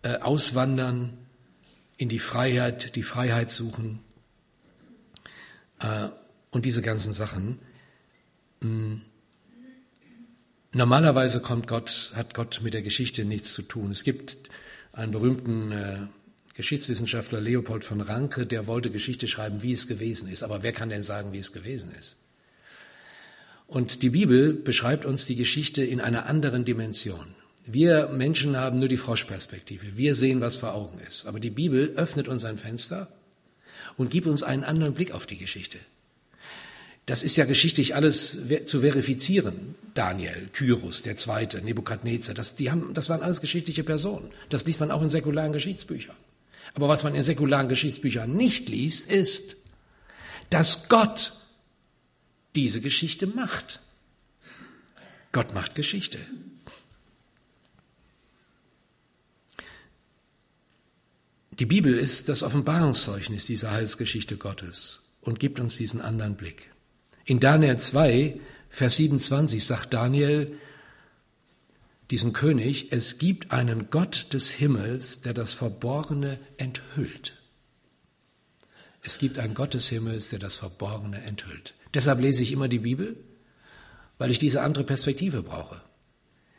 äh, 0.02 0.18
auswandern, 0.18 1.18
in 1.98 2.08
die 2.08 2.20
Freiheit, 2.20 2.96
die 2.96 3.04
Freiheit 3.04 3.52
suchen 3.52 4.00
äh, 5.80 6.08
und 6.50 6.64
diese 6.64 6.82
ganzen 6.82 7.12
Sachen. 7.12 7.60
Ähm, 8.64 9.02
normalerweise 10.74 11.42
kommt 11.42 11.68
Gott, 11.68 12.12
hat 12.16 12.34
Gott 12.34 12.62
mit 12.64 12.74
der 12.74 12.82
Geschichte 12.82 13.26
nichts 13.26 13.54
zu 13.54 13.64
tun. 13.64 13.92
Es 13.92 14.06
gibt 14.06 14.38
einen 14.94 15.12
berühmten 15.12 15.74
äh, 15.74 16.00
Geschichtswissenschaftler 16.60 17.40
Leopold 17.40 17.86
von 17.86 18.02
Ranke, 18.02 18.46
der 18.46 18.68
wollte 18.68 18.92
Geschichte 18.92 19.30
schreiben, 19.30 19.64
wie 19.64 19.72
es 19.72 19.88
gewesen 19.88 20.28
ist. 20.28 20.44
Aber 20.44 20.62
wer 20.62 20.74
kann 20.74 20.90
denn 20.90 21.04
sagen, 21.04 21.32
wie 21.32 21.40
es 21.40 21.54
gewesen 21.54 21.90
ist? 21.98 22.18
Und 23.66 24.04
die 24.04 24.10
Bibel 24.10 24.54
beschreibt 24.54 25.06
uns 25.06 25.26
die 25.26 25.38
Geschichte 25.38 25.86
in 25.86 26.02
einer 26.02 26.26
anderen 26.26 26.66
Dimension. 26.66 27.34
Wir 27.66 28.10
Menschen 28.10 28.58
haben 28.58 28.78
nur 28.78 28.90
die 28.90 28.98
Froschperspektive. 28.98 29.96
Wir 29.96 30.16
sehen, 30.16 30.42
was 30.42 30.58
vor 30.58 30.74
Augen 30.74 31.00
ist. 31.08 31.28
Aber 31.28 31.40
die 31.40 31.50
Bibel 31.50 31.94
öffnet 31.96 32.28
uns 32.28 32.44
ein 32.44 32.58
Fenster 32.58 33.08
und 33.96 34.12
gibt 34.12 34.28
uns 34.28 34.44
einen 34.44 34.66
anderen 34.66 34.94
Blick 34.94 35.14
auf 35.14 35.28
die 35.28 35.38
Geschichte. 35.38 35.78
Das 37.06 37.24
ist 37.24 37.38
ja 37.38 37.46
geschichtlich 37.46 37.96
alles 37.96 38.38
zu 38.66 38.82
verifizieren. 38.82 39.76
Daniel, 39.94 40.50
Kyros, 40.52 41.04
der 41.04 41.16
Zweite, 41.16 41.62
Nebukadnezar, 41.62 42.36
das, 42.36 42.56
die 42.56 42.70
haben, 42.70 42.94
das 42.94 43.08
waren 43.08 43.22
alles 43.22 43.40
geschichtliche 43.40 43.86
Personen. 43.86 44.30
Das 44.50 44.66
liest 44.66 44.82
man 44.82 44.92
auch 44.92 45.02
in 45.02 45.10
säkularen 45.10 45.54
Geschichtsbüchern. 45.54 46.18
Aber 46.74 46.88
was 46.88 47.04
man 47.04 47.16
in 47.16 47.24
säkularen 47.24 47.68
Geschichtsbüchern 47.68 48.32
nicht 48.32 48.70
liest, 48.70 49.10
ist, 49.10 49.58
dass 50.50 50.90
Gott 50.90 51.34
diese 52.56 52.82
Geschichte 52.82 53.28
macht. 53.28 53.80
Gott 55.32 55.54
macht 55.54 55.76
Geschichte. 55.76 56.20
Die 61.60 61.66
Bibel 61.66 61.98
ist 61.98 62.30
das 62.30 62.42
Offenbarungszeugnis 62.42 63.46
dieser 63.46 63.72
Heilsgeschichte 63.72 64.38
Gottes 64.38 65.02
und 65.22 65.40
gibt 65.40 65.60
uns 65.60 65.76
diesen 65.76 66.00
anderen 66.00 66.36
Blick. 66.36 66.72
In 67.26 67.40
Daniel 67.40 67.78
2, 67.78 68.40
Vers 68.70 68.96
27 68.96 69.64
sagt 69.64 69.94
Daniel 69.94 70.58
diesem 72.12 72.34
König, 72.34 72.92
es 72.92 73.18
gibt 73.18 73.52
einen 73.52 73.90
Gott 73.90 74.34
des 74.34 74.52
Himmels, 74.52 75.22
der 75.22 75.34
das 75.34 75.54
Verborgene 75.54 76.40
enthüllt. 76.58 77.34
Es 79.02 79.18
gibt 79.18 79.38
einen 79.38 79.54
Gott 79.54 79.74
des 79.74 79.90
Himmels, 79.90 80.30
der 80.30 80.40
das 80.40 80.58
Verborgene 80.58 81.22
enthüllt. 81.24 81.76
Deshalb 81.94 82.20
lese 82.20 82.44
ich 82.44 82.52
immer 82.52 82.68
die 82.68 82.80
Bibel, 82.80 83.16
weil 84.18 84.32
ich 84.32 84.40
diese 84.40 84.62
andere 84.62 84.84
Perspektive 84.84 85.44
brauche. 85.44 85.82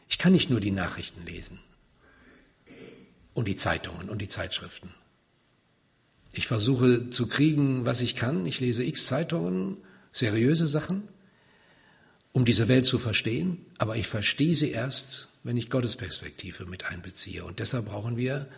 Ich 0.09 0.19
kann 0.19 0.33
nicht 0.33 0.51
nur 0.51 0.61
die 0.61 0.71
Nachrichten 0.71 1.25
lesen 1.27 1.59
und 3.35 3.47
die 3.47 3.57
Zeitungen 3.57 4.09
und 4.09 4.21
die 4.21 4.29
Zeitschriften. 4.29 4.95
Ich 6.33 6.47
versuche 6.47 7.11
zu 7.11 7.27
kriegen, 7.27 7.87
was 7.87 8.01
ich 8.01 8.15
kann. 8.15 8.47
Ich 8.47 8.61
lese 8.61 8.85
x 8.85 9.07
Zeitungen, 9.07 9.79
seriöse 10.13 10.69
Sachen, 10.69 11.09
um 12.33 12.45
diese 12.45 12.69
Welt 12.69 12.85
zu 12.85 12.99
verstehen, 12.99 13.67
aber 13.79 13.97
ich 13.97 14.07
verstehe 14.07 14.55
sie 14.55 14.71
erst, 14.71 15.30
wenn 15.43 15.57
ich 15.57 15.71
Gottes 15.71 15.97
Perspektive 15.97 16.67
mit 16.67 16.85
einbeziehe. 16.85 17.45
Und 17.45 17.59
deshalb 17.59 17.87
brauchen 17.87 18.17
wir 18.17 18.49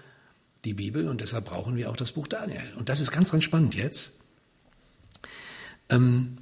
die 0.64 0.74
Bibel 0.74 1.08
und 1.08 1.20
deshalb 1.20 1.46
brauchen 1.46 1.76
wir 1.76 1.90
auch 1.90 1.96
das 1.96 2.12
Buch 2.12 2.26
Daniel. 2.26 2.72
Und 2.76 2.88
das 2.88 3.00
ist 3.00 3.10
ganz, 3.10 3.30
ganz 3.30 3.44
spannend 3.44 3.74
jetzt. 3.74 4.18
Ähm, 5.88 6.38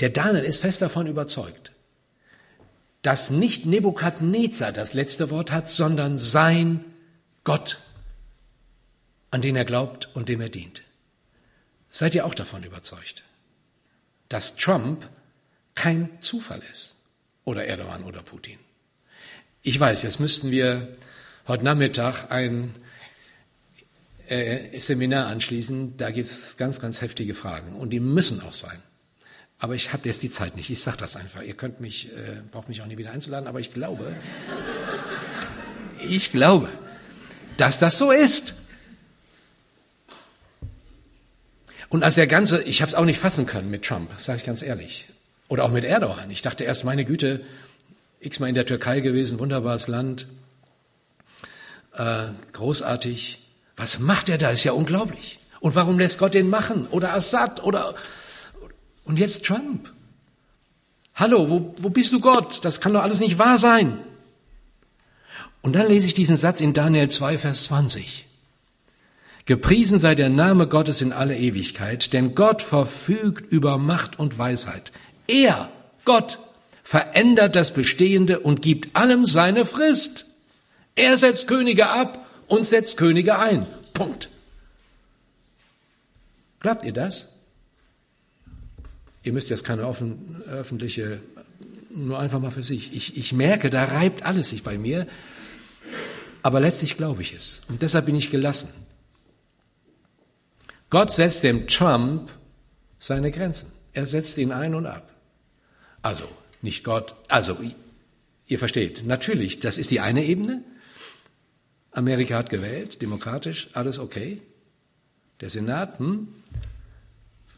der 0.00 0.10
Daniel 0.10 0.44
ist 0.44 0.60
fest 0.60 0.82
davon 0.82 1.06
überzeugt, 1.06 1.72
dass 3.02 3.30
nicht 3.30 3.66
Nebukadnezar 3.66 4.72
das 4.72 4.94
letzte 4.94 5.30
Wort 5.30 5.52
hat, 5.52 5.68
sondern 5.68 6.18
sein 6.18 6.84
Gott, 7.44 7.80
an 9.30 9.42
den 9.42 9.56
er 9.56 9.64
glaubt 9.64 10.08
und 10.14 10.28
dem 10.28 10.40
er 10.40 10.48
dient. 10.48 10.82
Seid 11.88 12.14
ihr 12.14 12.26
auch 12.26 12.34
davon 12.34 12.62
überzeugt, 12.62 13.24
dass 14.28 14.56
Trump 14.56 15.08
kein 15.74 16.20
Zufall 16.20 16.62
ist? 16.70 16.96
Oder 17.50 17.64
Erdogan 17.64 18.04
oder 18.04 18.22
Putin? 18.22 18.60
Ich 19.62 19.80
weiß, 19.80 20.04
jetzt 20.04 20.20
müssten 20.20 20.52
wir 20.52 20.86
heute 21.48 21.64
Nachmittag 21.64 22.30
ein 22.30 22.76
äh, 24.28 24.78
Seminar 24.78 25.26
anschließen. 25.26 25.96
Da 25.96 26.12
gibt 26.12 26.28
es 26.28 26.56
ganz, 26.58 26.78
ganz 26.78 27.00
heftige 27.00 27.34
Fragen. 27.34 27.74
Und 27.74 27.90
die 27.90 27.98
müssen 27.98 28.40
auch 28.42 28.52
sein. 28.52 28.80
Aber 29.58 29.74
ich 29.74 29.92
habe 29.92 30.08
jetzt 30.08 30.22
die 30.22 30.30
Zeit 30.30 30.54
nicht. 30.54 30.70
Ich 30.70 30.80
sage 30.80 30.98
das 30.98 31.16
einfach. 31.16 31.42
Ihr 31.42 31.54
könnt 31.54 31.80
mich, 31.80 32.12
äh, 32.12 32.40
braucht 32.52 32.68
mich 32.68 32.82
auch 32.82 32.86
nie 32.86 32.98
wieder 32.98 33.10
einzuladen, 33.10 33.48
aber 33.48 33.58
ich 33.58 33.72
glaube, 33.72 34.14
ich 36.08 36.30
glaube, 36.30 36.68
dass 37.56 37.80
das 37.80 37.98
so 37.98 38.12
ist. 38.12 38.54
Und 41.88 42.04
als 42.04 42.14
der 42.14 42.28
ganze, 42.28 42.62
ich 42.62 42.80
habe 42.80 42.90
es 42.90 42.94
auch 42.94 43.04
nicht 43.04 43.18
fassen 43.18 43.46
können 43.46 43.70
mit 43.72 43.84
Trump, 43.84 44.08
sage 44.20 44.36
ich 44.36 44.44
ganz 44.44 44.62
ehrlich, 44.62 45.08
oder 45.50 45.64
auch 45.64 45.70
mit 45.70 45.84
Erdogan. 45.84 46.30
Ich 46.30 46.42
dachte 46.42 46.64
erst, 46.64 46.84
meine 46.84 47.04
Güte, 47.04 47.42
x-mal 48.20 48.48
in 48.48 48.54
der 48.54 48.66
Türkei 48.66 49.00
gewesen, 49.00 49.40
wunderbares 49.40 49.88
Land, 49.88 50.28
äh, 51.92 52.26
großartig. 52.52 53.40
Was 53.76 53.98
macht 53.98 54.28
er 54.28 54.38
da? 54.38 54.50
Ist 54.50 54.64
ja 54.64 54.72
unglaublich. 54.72 55.40
Und 55.58 55.74
warum 55.74 55.98
lässt 55.98 56.18
Gott 56.18 56.34
den 56.34 56.48
machen? 56.48 56.86
Oder 56.92 57.12
Assad? 57.12 57.64
Oder 57.64 57.94
und 59.04 59.18
jetzt 59.18 59.44
Trump. 59.44 59.92
Hallo, 61.16 61.50
wo, 61.50 61.74
wo 61.78 61.90
bist 61.90 62.12
du 62.12 62.20
Gott? 62.20 62.64
Das 62.64 62.80
kann 62.80 62.92
doch 62.92 63.02
alles 63.02 63.18
nicht 63.18 63.38
wahr 63.38 63.58
sein. 63.58 63.98
Und 65.62 65.74
dann 65.74 65.88
lese 65.88 66.06
ich 66.06 66.14
diesen 66.14 66.36
Satz 66.36 66.60
in 66.60 66.74
Daniel 66.74 67.10
2, 67.10 67.38
Vers 67.38 67.64
20. 67.64 68.24
Gepriesen 69.46 69.98
sei 69.98 70.14
der 70.14 70.28
Name 70.28 70.68
Gottes 70.68 71.02
in 71.02 71.12
alle 71.12 71.36
Ewigkeit, 71.36 72.12
denn 72.12 72.36
Gott 72.36 72.62
verfügt 72.62 73.50
über 73.50 73.78
Macht 73.78 74.16
und 74.16 74.38
Weisheit. 74.38 74.92
Er, 75.30 75.70
Gott, 76.04 76.40
verändert 76.82 77.54
das 77.54 77.72
Bestehende 77.72 78.40
und 78.40 78.62
gibt 78.62 78.96
allem 78.96 79.26
seine 79.26 79.64
Frist. 79.64 80.26
Er 80.96 81.16
setzt 81.16 81.46
Könige 81.46 81.88
ab 81.88 82.26
und 82.48 82.66
setzt 82.66 82.96
Könige 82.96 83.38
ein. 83.38 83.66
Punkt. 83.94 84.28
Glaubt 86.58 86.84
ihr 86.84 86.92
das? 86.92 87.28
Ihr 89.22 89.32
müsst 89.32 89.50
jetzt 89.50 89.64
keine 89.64 89.86
offen, 89.86 90.42
öffentliche, 90.48 91.20
nur 91.90 92.18
einfach 92.18 92.40
mal 92.40 92.50
für 92.50 92.62
sich. 92.62 92.92
Ich, 92.92 93.16
ich 93.16 93.32
merke, 93.32 93.70
da 93.70 93.84
reibt 93.84 94.24
alles 94.24 94.50
sich 94.50 94.62
bei 94.64 94.78
mir, 94.78 95.06
aber 96.42 96.58
letztlich 96.58 96.96
glaube 96.96 97.22
ich 97.22 97.34
es. 97.34 97.62
Und 97.68 97.82
deshalb 97.82 98.06
bin 98.06 98.16
ich 98.16 98.30
gelassen. 98.30 98.70
Gott 100.88 101.12
setzt 101.12 101.44
dem 101.44 101.68
Trump 101.68 102.30
seine 102.98 103.30
Grenzen. 103.30 103.70
Er 103.92 104.06
setzt 104.06 104.38
ihn 104.38 104.50
ein 104.50 104.74
und 104.74 104.86
ab. 104.86 105.09
Also, 106.02 106.28
nicht 106.62 106.84
Gott, 106.84 107.14
also, 107.28 107.58
ihr 108.46 108.58
versteht, 108.58 109.04
natürlich, 109.04 109.60
das 109.60 109.78
ist 109.78 109.90
die 109.90 110.00
eine 110.00 110.24
Ebene. 110.24 110.64
Amerika 111.92 112.36
hat 112.36 112.50
gewählt, 112.50 113.02
demokratisch, 113.02 113.68
alles 113.72 113.98
okay. 113.98 114.40
Der 115.40 115.50
Senat, 115.50 115.98
hm? 115.98 116.28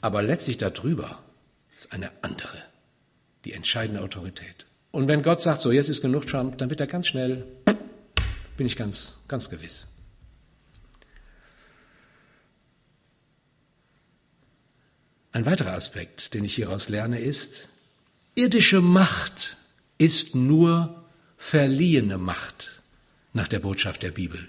Aber 0.00 0.22
letztlich 0.22 0.56
darüber 0.56 1.22
ist 1.76 1.92
eine 1.92 2.10
andere, 2.22 2.58
die 3.44 3.52
entscheidende 3.52 4.02
Autorität. 4.02 4.66
Und 4.90 5.08
wenn 5.08 5.22
Gott 5.22 5.40
sagt, 5.40 5.62
so 5.62 5.72
jetzt 5.72 5.88
ist 5.88 6.02
genug 6.02 6.26
Trump, 6.26 6.58
dann 6.58 6.70
wird 6.70 6.80
er 6.80 6.86
ganz 6.86 7.06
schnell, 7.06 7.46
bin 8.56 8.66
ich 8.66 8.76
ganz, 8.76 9.18
ganz 9.28 9.48
gewiss. 9.48 9.86
Ein 15.32 15.46
weiterer 15.46 15.72
Aspekt, 15.72 16.34
den 16.34 16.44
ich 16.44 16.54
hieraus 16.54 16.90
lerne, 16.90 17.18
ist, 17.18 17.70
irdische 18.34 18.80
Macht 18.80 19.56
ist 19.98 20.34
nur 20.34 21.04
verliehene 21.36 22.18
Macht 22.18 22.82
nach 23.32 23.48
der 23.48 23.60
Botschaft 23.60 24.02
der 24.02 24.10
Bibel. 24.10 24.48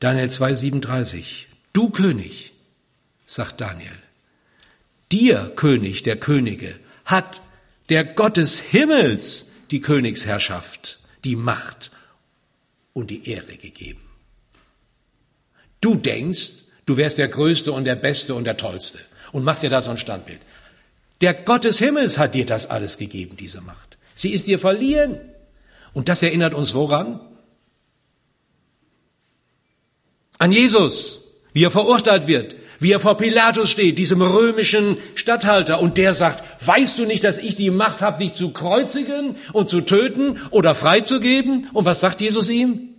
Daniel 0.00 0.28
2,37. 0.28 1.46
Du 1.72 1.90
König, 1.90 2.52
sagt 3.26 3.60
Daniel, 3.60 3.98
dir 5.12 5.52
König 5.56 6.02
der 6.02 6.16
Könige 6.16 6.78
hat 7.04 7.40
der 7.88 8.04
Gott 8.04 8.36
des 8.36 8.60
Himmels 8.60 9.50
die 9.70 9.80
Königsherrschaft, 9.80 10.98
die 11.24 11.36
Macht 11.36 11.90
und 12.92 13.10
die 13.10 13.28
Ehre 13.28 13.56
gegeben. 13.56 14.00
Du 15.80 15.94
denkst, 15.94 16.66
Du 16.86 16.96
wärst 16.96 17.18
der 17.18 17.26
Größte 17.28 17.72
und 17.72 17.84
der 17.84 17.96
Beste 17.96 18.34
und 18.34 18.44
der 18.44 18.56
Tollste 18.56 19.00
und 19.36 19.44
machst 19.44 19.62
dir 19.62 19.68
da 19.68 19.82
so 19.82 19.90
ein 19.90 19.98
Standbild. 19.98 20.40
Der 21.20 21.34
Gott 21.34 21.64
des 21.64 21.78
Himmels 21.78 22.16
hat 22.16 22.34
dir 22.34 22.46
das 22.46 22.70
alles 22.70 22.96
gegeben, 22.96 23.36
diese 23.36 23.60
Macht. 23.60 23.98
Sie 24.14 24.30
ist 24.30 24.46
dir 24.46 24.58
verliehen. 24.58 25.20
Und 25.92 26.08
das 26.08 26.22
erinnert 26.22 26.54
uns 26.54 26.72
woran? 26.72 27.20
An 30.38 30.52
Jesus, 30.52 31.24
wie 31.52 31.64
er 31.64 31.70
verurteilt 31.70 32.26
wird, 32.26 32.56
wie 32.78 32.92
er 32.92 33.00
vor 33.00 33.18
Pilatus 33.18 33.68
steht, 33.68 33.98
diesem 33.98 34.22
römischen 34.22 34.96
Statthalter, 35.14 35.80
und 35.80 35.98
der 35.98 36.14
sagt, 36.14 36.42
weißt 36.66 36.98
du 36.98 37.04
nicht, 37.04 37.22
dass 37.22 37.36
ich 37.36 37.56
die 37.56 37.68
Macht 37.68 38.00
habe, 38.00 38.24
dich 38.24 38.32
zu 38.32 38.52
kreuzigen 38.52 39.36
und 39.52 39.68
zu 39.68 39.82
töten 39.82 40.40
oder 40.50 40.74
freizugeben? 40.74 41.68
Und 41.74 41.84
was 41.84 42.00
sagt 42.00 42.22
Jesus 42.22 42.48
ihm? 42.48 42.94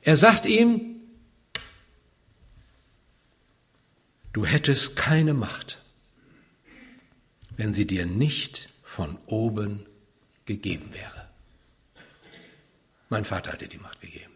Er 0.00 0.16
sagt 0.16 0.46
ihm, 0.46 0.93
du 4.34 4.44
hättest 4.44 4.96
keine 4.96 5.32
Macht, 5.32 5.78
wenn 7.56 7.72
sie 7.72 7.86
dir 7.86 8.04
nicht 8.04 8.68
von 8.82 9.16
oben 9.26 9.86
gegeben 10.44 10.92
wäre. 10.92 11.28
Mein 13.08 13.24
Vater 13.24 13.52
hat 13.52 13.62
dir 13.62 13.68
die 13.68 13.78
Macht 13.78 14.00
gegeben. 14.00 14.32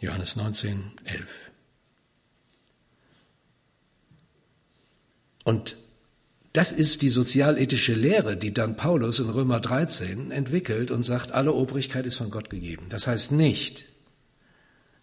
Johannes 0.00 0.36
19, 0.36 0.92
11. 1.04 1.50
Und 5.44 5.78
das 6.52 6.72
ist 6.72 7.00
die 7.00 7.08
sozialethische 7.08 7.94
Lehre, 7.94 8.36
die 8.36 8.52
dann 8.52 8.76
Paulus 8.76 9.18
in 9.18 9.30
Römer 9.30 9.60
13 9.60 10.30
entwickelt 10.30 10.90
und 10.90 11.04
sagt, 11.04 11.32
alle 11.32 11.52
Obrigkeit 11.52 12.04
ist 12.06 12.16
von 12.16 12.30
Gott 12.30 12.50
gegeben. 12.50 12.86
Das 12.90 13.06
heißt 13.06 13.32
nicht, 13.32 13.86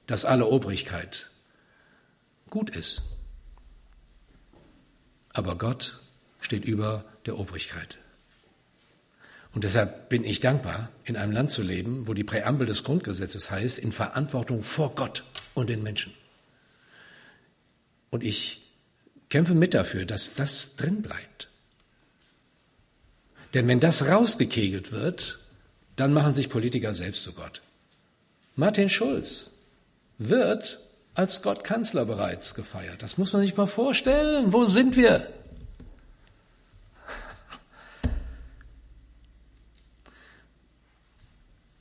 dass 0.06 0.26
alle 0.26 0.48
Obrigkeit 0.48 1.32
gut 2.48 2.70
ist. 2.70 3.04
Aber 5.34 5.58
Gott 5.58 6.00
steht 6.42 6.66
über 6.66 7.06
der 7.26 7.38
Obrigkeit. 7.38 7.98
Und 9.54 9.64
deshalb 9.64 10.10
bin 10.10 10.24
ich 10.24 10.40
dankbar, 10.40 10.90
in 11.04 11.16
einem 11.16 11.32
Land 11.32 11.50
zu 11.50 11.62
leben, 11.62 12.08
wo 12.08 12.14
die 12.14 12.24
Präambel 12.24 12.68
des 12.68 12.84
Grundgesetzes 12.84 13.50
heißt, 13.50 13.80
in 13.80 13.92
Verantwortung 13.92 14.62
vor 14.62 14.94
Gott 14.96 15.24
und 15.54 15.70
den 15.70 15.84
Menschen. 15.84 16.14
Und 18.10 18.24
ich 18.24 18.72
kämpfe 19.30 19.56
mit 19.56 19.74
dafür, 19.74 20.06
dass 20.06 20.36
das 20.36 20.76
drin 20.76 21.02
bleibt. 21.02 21.50
Denn 23.54 23.68
wenn 23.68 23.80
das 23.80 24.08
rausgekegelt 24.08 24.92
wird, 24.92 25.40
dann 25.96 26.14
machen 26.14 26.34
sich 26.34 26.50
Politiker 26.50 26.94
selbst 26.94 27.24
zu 27.24 27.34
Gott. 27.34 27.62
Martin 28.56 28.90
Schulz 28.90 29.52
wird 30.18 30.80
als 31.18 31.42
Gott 31.42 31.64
Kanzler 31.64 32.06
bereits 32.06 32.54
gefeiert. 32.54 33.02
Das 33.02 33.18
muss 33.18 33.34
man 33.34 33.42
sich 33.42 33.58
mal 33.58 33.66
vorstellen. 33.66 34.54
Wo 34.54 34.66
sind 34.66 34.96
wir? 34.96 35.34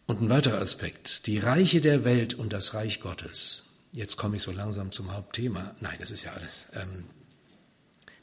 Und 0.07 0.23
ein 0.23 0.31
weiterer 0.31 0.61
Aspekt, 0.61 1.27
die 1.27 1.39
Reiche 1.39 1.83
der 1.83 2.05
Welt 2.05 2.33
und 2.33 2.53
das 2.53 2.73
Reich 2.73 3.01
Gottes. 3.01 3.65
Jetzt 3.93 4.17
komme 4.17 4.37
ich 4.37 4.43
so 4.43 4.53
langsam 4.53 4.91
zum 4.91 5.13
Hauptthema. 5.13 5.75
Nein, 5.81 5.97
das 5.99 6.11
ist 6.11 6.25
ja 6.25 6.33
alles. 6.33 6.69
Ähm, 6.75 7.05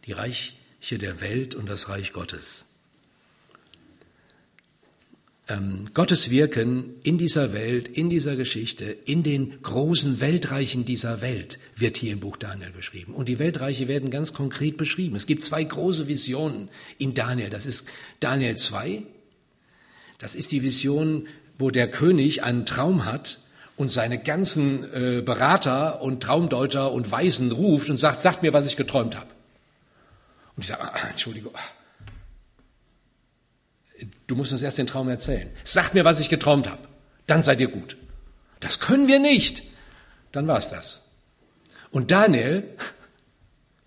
die 0.05 0.13
Reiche 0.13 0.97
der 0.97 1.21
Welt 1.21 1.53
und 1.53 1.69
das 1.69 1.89
Reich 1.89 2.11
Gottes. 2.13 2.65
Ähm, 5.49 5.85
Gottes 5.93 6.29
Wirken 6.29 6.95
in 7.03 7.17
dieser 7.17 7.51
Welt, 7.51 7.87
in 7.87 8.09
dieser 8.09 8.35
Geschichte, 8.35 8.85
in 8.85 9.23
den 9.23 9.61
großen 9.61 10.21
Weltreichen 10.21 10.85
dieser 10.85 11.21
Welt 11.21 11.59
wird 11.75 11.97
hier 11.97 12.13
im 12.13 12.21
Buch 12.21 12.37
Daniel 12.37 12.71
beschrieben. 12.71 13.13
Und 13.13 13.27
die 13.27 13.39
Weltreiche 13.39 13.87
werden 13.87 14.09
ganz 14.09 14.33
konkret 14.33 14.77
beschrieben. 14.77 15.15
Es 15.15 15.25
gibt 15.25 15.43
zwei 15.43 15.63
große 15.63 16.07
Visionen 16.07 16.69
in 16.97 17.13
Daniel. 17.13 17.49
Das 17.49 17.65
ist 17.65 17.85
Daniel 18.19 18.55
2. 18.55 19.03
Das 20.17 20.35
ist 20.35 20.53
die 20.53 20.63
Vision 20.63 21.27
wo 21.57 21.71
der 21.71 21.89
König 21.89 22.43
einen 22.43 22.65
Traum 22.65 23.05
hat 23.05 23.39
und 23.75 23.91
seine 23.91 24.19
ganzen 24.19 24.83
äh, 24.93 25.21
Berater 25.21 26.01
und 26.01 26.21
Traumdeuter 26.21 26.91
und 26.91 27.11
Weisen 27.11 27.51
ruft 27.51 27.89
und 27.89 27.97
sagt, 27.97 28.21
sagt 28.21 28.43
mir, 28.43 28.53
was 28.53 28.65
ich 28.65 28.77
geträumt 28.77 29.15
habe. 29.15 29.29
Und 30.55 30.63
ich 30.63 30.67
sage, 30.67 30.83
ah, 30.83 31.09
Entschuldigung, 31.09 31.53
du 34.27 34.35
musst 34.35 34.51
uns 34.51 34.61
erst 34.61 34.77
den 34.77 34.87
Traum 34.87 35.09
erzählen. 35.09 35.49
Sagt 35.63 35.93
mir, 35.93 36.05
was 36.05 36.19
ich 36.19 36.29
geträumt 36.29 36.69
habe. 36.69 36.87
Dann 37.27 37.41
seid 37.41 37.61
ihr 37.61 37.69
gut. 37.69 37.97
Das 38.59 38.79
können 38.79 39.07
wir 39.07 39.19
nicht. 39.19 39.63
Dann 40.31 40.47
war 40.47 40.57
es 40.57 40.69
das. 40.69 41.01
Und 41.91 42.11
Daniel 42.11 42.67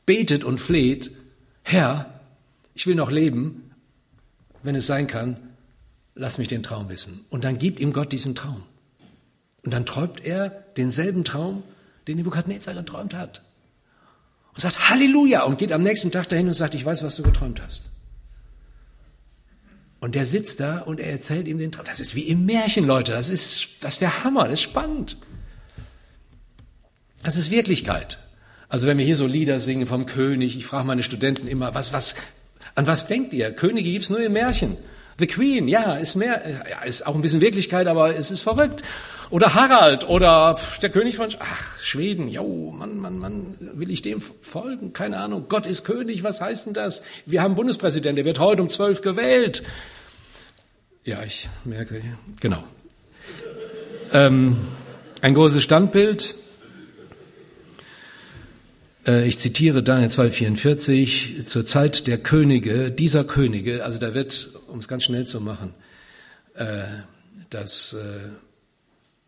betet 0.06 0.44
und 0.44 0.58
fleht, 0.58 1.10
Herr, 1.62 2.20
ich 2.74 2.86
will 2.86 2.94
noch 2.94 3.10
leben, 3.10 3.74
wenn 4.62 4.74
es 4.74 4.86
sein 4.86 5.06
kann, 5.06 5.38
lass 6.14 6.38
mich 6.38 6.48
den 6.48 6.62
Traum 6.62 6.88
wissen. 6.88 7.24
Und 7.30 7.44
dann 7.44 7.58
gibt 7.58 7.80
ihm 7.80 7.92
Gott 7.92 8.12
diesen 8.12 8.34
Traum. 8.34 8.62
Und 9.64 9.72
dann 9.72 9.84
träumt 9.84 10.24
er 10.24 10.50
denselben 10.76 11.24
Traum, 11.24 11.62
den 12.06 12.16
Nebukadnezar 12.16 12.74
geträumt 12.74 13.14
hat. 13.14 13.42
Und 14.54 14.60
sagt 14.60 14.88
Halleluja 14.88 15.42
und 15.42 15.58
geht 15.58 15.72
am 15.72 15.82
nächsten 15.82 16.12
Tag 16.12 16.28
dahin 16.28 16.46
und 16.46 16.54
sagt, 16.54 16.74
ich 16.74 16.84
weiß, 16.84 17.02
was 17.02 17.16
du 17.16 17.22
geträumt 17.22 17.60
hast. 17.60 17.90
Und 20.06 20.14
der 20.14 20.24
sitzt 20.24 20.60
da 20.60 20.82
und 20.82 21.00
er 21.00 21.10
erzählt 21.10 21.48
ihm 21.48 21.58
den 21.58 21.72
Traum. 21.72 21.84
Das 21.84 21.98
ist 21.98 22.14
wie 22.14 22.28
im 22.28 22.46
Märchen, 22.46 22.86
Leute. 22.86 23.10
Das 23.10 23.28
ist, 23.28 23.70
das 23.80 23.94
ist 23.94 24.02
der 24.02 24.22
Hammer. 24.22 24.44
Das 24.44 24.52
ist 24.52 24.62
spannend. 24.62 25.16
Das 27.24 27.36
ist 27.36 27.50
Wirklichkeit. 27.50 28.20
Also 28.68 28.86
wenn 28.86 28.98
wir 28.98 29.04
hier 29.04 29.16
so 29.16 29.26
Lieder 29.26 29.58
singen 29.58 29.84
vom 29.84 30.06
König, 30.06 30.56
ich 30.56 30.64
frage 30.64 30.86
meine 30.86 31.02
Studenten 31.02 31.48
immer, 31.48 31.74
was, 31.74 31.92
was, 31.92 32.14
an 32.76 32.86
was 32.86 33.08
denkt 33.08 33.32
ihr? 33.32 33.50
Könige 33.50 33.90
gibt's 33.90 34.08
nur 34.08 34.20
im 34.20 34.34
Märchen. 34.34 34.76
The 35.18 35.26
Queen, 35.26 35.66
ja, 35.66 35.96
ist 35.96 36.14
mehr, 36.14 36.40
ja, 36.70 36.82
ist 36.82 37.04
auch 37.04 37.16
ein 37.16 37.22
bisschen 37.22 37.40
Wirklichkeit, 37.40 37.88
aber 37.88 38.14
es 38.14 38.30
ist 38.30 38.42
verrückt. 38.42 38.82
Oder 39.30 39.54
Harald 39.54 40.08
oder 40.08 40.54
der 40.82 40.90
König 40.90 41.16
von, 41.16 41.30
ach, 41.40 41.80
Schweden, 41.80 42.28
jo, 42.28 42.70
Mann, 42.70 42.98
Mann, 42.98 43.18
Mann, 43.18 43.56
will 43.58 43.90
ich 43.90 44.02
dem 44.02 44.20
folgen? 44.20 44.92
Keine 44.92 45.18
Ahnung. 45.18 45.46
Gott 45.48 45.66
ist 45.66 45.84
König, 45.84 46.22
was 46.22 46.40
heißt 46.40 46.66
denn 46.66 46.74
das? 46.74 47.02
Wir 47.24 47.42
haben 47.42 47.56
Bundespräsident, 47.56 48.16
der 48.16 48.24
wird 48.24 48.38
heute 48.38 48.62
um 48.62 48.68
zwölf 48.68 49.00
gewählt. 49.00 49.64
Ja, 51.06 51.22
ich 51.22 51.48
merke, 51.64 52.02
genau. 52.40 52.64
Ähm, 54.12 54.56
ein 55.22 55.34
großes 55.34 55.62
Standbild. 55.62 56.34
Äh, 59.06 59.28
ich 59.28 59.38
zitiere 59.38 59.84
Daniel 59.84 60.08
2,44, 60.08 61.44
zur 61.44 61.64
Zeit 61.64 62.08
der 62.08 62.18
Könige, 62.18 62.90
dieser 62.90 63.22
Könige, 63.22 63.84
also 63.84 64.00
da 64.00 64.14
wird 64.14 64.50
um 64.66 64.80
es 64.80 64.88
ganz 64.88 65.04
schnell 65.04 65.28
zu 65.28 65.40
machen, 65.40 65.74
äh, 66.54 66.82
das 67.50 67.92
äh, 67.92 68.30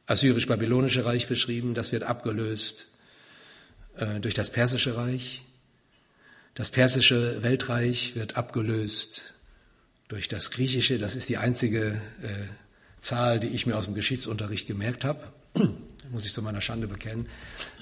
assyrisch-babylonische 0.07 1.05
Reich 1.05 1.29
beschrieben, 1.29 1.75
das 1.75 1.93
wird 1.93 2.03
abgelöst 2.03 2.88
äh, 3.99 4.19
durch 4.19 4.35
das 4.35 4.51
persische 4.51 4.97
Reich. 4.97 5.45
Das 6.57 6.73
persische 6.73 7.45
Weltreich 7.45 8.17
wird 8.17 8.37
abgelöst 8.37 9.35
durch 10.09 10.29
das 10.29 10.51
griechische, 10.51 10.99
das 10.99 11.14
ist 11.14 11.29
die 11.29 11.37
einzige 11.37 12.01
Zahl, 12.99 13.38
die 13.40 13.49
ich 13.49 13.66
mir 13.66 13.77
aus 13.77 13.85
dem 13.85 13.94
Geschichtsunterricht 13.94 14.66
gemerkt 14.66 15.05
habe, 15.05 15.21
muss 16.11 16.27
ich 16.27 16.33
zu 16.33 16.42
meiner 16.42 16.61
Schande 16.61 16.88
bekennen. 16.88 17.27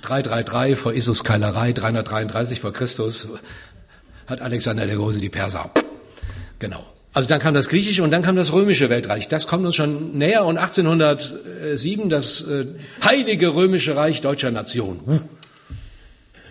333 0.03 0.79
vor 0.79 0.93
Isus 0.93 1.25
Keilerei, 1.25 1.73
333 1.73 2.61
vor 2.61 2.73
Christus 2.73 3.29
hat 4.27 4.41
Alexander 4.41 4.87
der 4.87 4.97
Große 4.97 5.21
die 5.21 5.29
Perser. 5.29 5.71
Genau. 6.59 6.85
Also 7.12 7.29
dann 7.29 7.41
kam 7.41 7.55
das 7.55 7.69
griechische 7.69 8.03
und 8.03 8.11
dann 8.11 8.23
kam 8.23 8.37
das 8.37 8.53
römische 8.53 8.91
Weltreich. 8.91 9.29
Das 9.29 9.47
kommt 9.47 9.65
uns 9.65 9.75
schon 9.75 10.19
näher 10.19 10.45
und 10.45 10.59
1807 10.59 12.11
das 12.11 12.43
äh, 12.43 12.67
heilige 13.03 13.55
römische 13.55 13.97
Reich 13.97 14.21
deutscher 14.21 14.51
Nation. 14.51 15.01
Uh. 15.07 15.21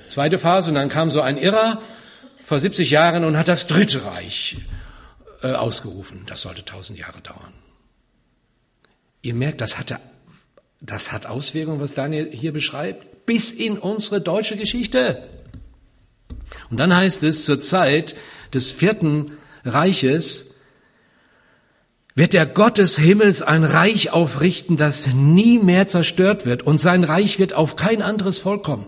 Zweite 0.08 0.40
Phase 0.40 0.70
und 0.70 0.76
dann 0.76 0.90
kam 0.90 1.12
so 1.12 1.22
ein 1.22 1.38
Irrer 1.38 1.82
vor 2.42 2.58
70 2.58 2.90
Jahren 2.90 3.26
und 3.26 3.38
hat 3.38 3.48
das 3.48 3.68
dritte 3.68 4.06
Reich 4.06 4.58
äh, 5.46 5.54
ausgerufen. 5.54 6.24
Das 6.26 6.42
sollte 6.42 6.66
tausend 6.66 6.98
Jahre 6.98 7.22
dauern. 7.22 7.54
Ihr 9.22 9.36
merkt, 9.36 9.62
das 9.62 9.78
hatte, 9.78 10.00
das 10.82 11.12
hat 11.12 11.28
Auswirkungen, 11.28 11.80
was 11.80 11.94
Daniel 11.94 12.32
hier 12.32 12.52
beschreibt, 12.52 13.28
bis 13.28 13.52
in 13.52 13.78
unsere 13.78 14.22
deutsche 14.22 14.58
Geschichte. 14.58 15.30
Und 16.72 16.78
dann 16.78 16.96
heißt 16.96 17.22
es 17.24 17.46
zur 17.46 17.60
Zeit 17.60 18.16
des 18.54 18.72
vierten 18.72 19.34
Reiches, 19.64 20.52
wird 22.16 22.34
der 22.34 22.48
Gott 22.48 22.80
des 22.80 22.98
Himmels 22.98 23.42
ein 23.44 23.64
Reich 23.64 24.12
aufrichten, 24.12 24.78
das 24.78 25.14
nie 25.14 25.60
mehr 25.60 25.86
zerstört 25.86 26.46
wird, 26.46 26.64
und 26.64 26.80
sein 26.80 27.04
Reich 27.04 27.38
wird 27.38 27.54
auf 27.54 27.76
kein 27.76 28.02
anderes 28.02 28.40
Volk 28.40 28.64
kommen. 28.64 28.88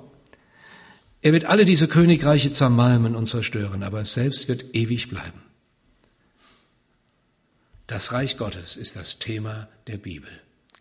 Er 1.22 1.34
wird 1.34 1.46
alle 1.46 1.65
diese 1.65 1.88
Königreiche 1.88 2.50
zermalmen 2.50 3.15
und 3.15 3.28
zerstören, 3.28 3.84
aber 3.84 4.02
es 4.02 4.13
selbst 4.13 4.48
wird 4.48 4.74
ewig 4.74 5.10
bleiben. 5.10 5.43
Das 7.88 8.12
Reich 8.12 8.38
Gottes 8.38 8.78
ist 8.78 8.95
das 8.95 9.19
Thema 9.19 9.67
der 9.88 9.97
Bibel. 9.97 10.30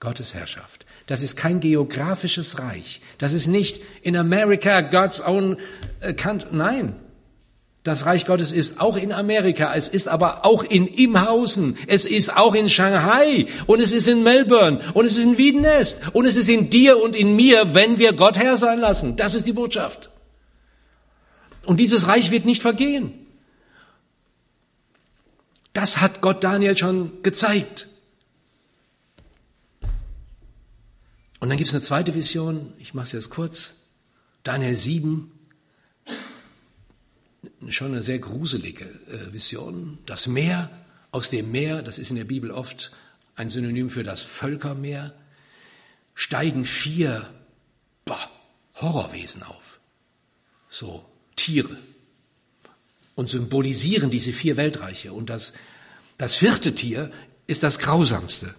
Gottes 0.01 0.35
Herrschaft. 0.35 0.85
Das 1.07 1.23
ist 1.23 1.37
kein 1.37 1.61
geografisches 1.61 2.59
Reich. 2.59 3.01
Das 3.17 3.33
ist 3.33 3.47
nicht 3.47 3.81
in 4.03 4.17
America 4.17 4.83
God's 4.83 5.23
own 5.23 5.57
country. 6.17 6.49
Nein, 6.53 6.97
das 7.87 8.05
Reich 8.05 8.27
Gottes 8.27 8.51
ist 8.51 8.81
auch 8.81 8.97
in 8.97 9.13
Amerika, 9.13 9.73
es 9.77 9.89
ist 9.89 10.09
aber 10.09 10.45
auch 10.45 10.65
in 10.65 10.89
Imhausen, 10.89 11.79
es 11.87 12.05
ist 12.05 12.37
auch 12.37 12.57
in 12.57 12.69
Shanghai 12.69 13.47
und 13.67 13.81
es 13.81 13.93
ist 13.93 14.09
in 14.09 14.25
Melbourne 14.25 14.81
und 14.93 15.07
es 15.07 15.17
ist 15.17 15.23
in 15.23 15.39
Wiedenest 15.39 16.01
und 16.13 16.27
es 16.27 16.37
ist 16.37 16.49
in 16.49 16.69
dir 16.69 17.01
und 17.01 17.15
in 17.15 17.37
mir, 17.37 17.75
wenn 17.75 18.01
wir 18.01 18.13
Gott 18.13 18.37
Herr 18.39 18.57
sein 18.57 18.81
lassen. 18.81 19.15
Das 19.15 19.35
ist 19.35 19.47
die 19.47 19.53
Botschaft. 19.53 20.11
Und 21.65 21.79
dieses 21.79 22.09
Reich 22.09 22.33
wird 22.33 22.45
nicht 22.45 22.61
vergehen. 22.61 23.26
Das 25.77 25.99
hat 26.01 26.23
Gott 26.23 26.43
Daniel 26.43 26.75
schon 26.75 27.23
gezeigt. 27.23 27.87
Und 31.39 31.51
dann 31.51 31.59
gibt 31.59 31.69
es 31.69 31.75
eine 31.75 31.83
zweite 31.83 32.15
Vision, 32.15 32.73
ich 32.79 32.95
mache 32.95 33.05
es 33.05 33.13
jetzt 33.13 33.29
kurz, 33.29 33.75
Daniel 34.43 34.75
7, 34.75 35.31
schon 37.69 37.89
eine 37.89 38.03
sehr 38.03 38.21
gruselige 38.21 38.87
äh, 38.87 39.35
Vision. 39.35 39.99
Das 40.07 40.29
Meer, 40.29 40.71
aus 41.11 41.29
dem 41.29 41.53
Meer, 41.53 41.83
das 41.83 41.99
ist 41.99 42.09
in 42.09 42.17
der 42.17 42.25
Bibel 42.25 42.53
oft 42.53 42.91
ein 43.35 43.51
Synonym 43.51 43.91
für 43.91 44.03
das 44.03 44.23
Völkermeer, 44.23 45.13
steigen 46.15 46.65
vier 46.65 47.35
Horrorwesen 48.77 49.43
auf. 49.43 49.79
So 50.71 51.05
Tiere. 51.37 51.77
Und 53.17 53.29
symbolisieren 53.29 54.11
diese 54.11 54.33
vier 54.33 54.57
Weltreiche. 54.57 55.13
Und 55.13 55.29
das, 55.29 55.55
das 56.19 56.37
vierte 56.37 56.77
Tier 56.77 57.11
ist 57.49 57.65
das 57.65 57.81
grausamste. 57.81 58.55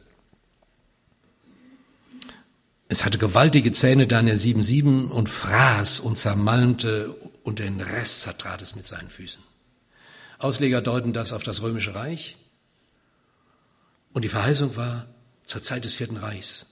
Es 2.89 3.05
hatte 3.05 3.18
gewaltige 3.18 3.72
Zähne, 3.72 4.08
Daniel 4.08 4.36
7,7 4.36 5.08
und 5.08 5.30
fraß 5.30 5.99
und 5.99 6.18
zermalmte 6.18 7.14
und 7.43 7.60
den 7.60 7.80
Rest 7.82 8.24
zertrat 8.24 8.62
es 8.62 8.76
mit 8.76 8.86
seinen 8.86 9.10
Füßen. 9.10 9.43
Ausleger 10.39 10.82
deuten 10.82 11.14
das 11.14 11.34
auf 11.34 11.43
das 11.43 11.62
römische 11.62 11.95
Reich. 11.95 12.38
Und 14.14 14.24
die 14.24 14.30
Verheißung 14.30 14.76
war 14.76 15.08
zur 15.45 15.62
Zeit 15.64 15.86
des 15.86 15.95
Vierten 15.95 16.18
Reichs. 16.18 16.66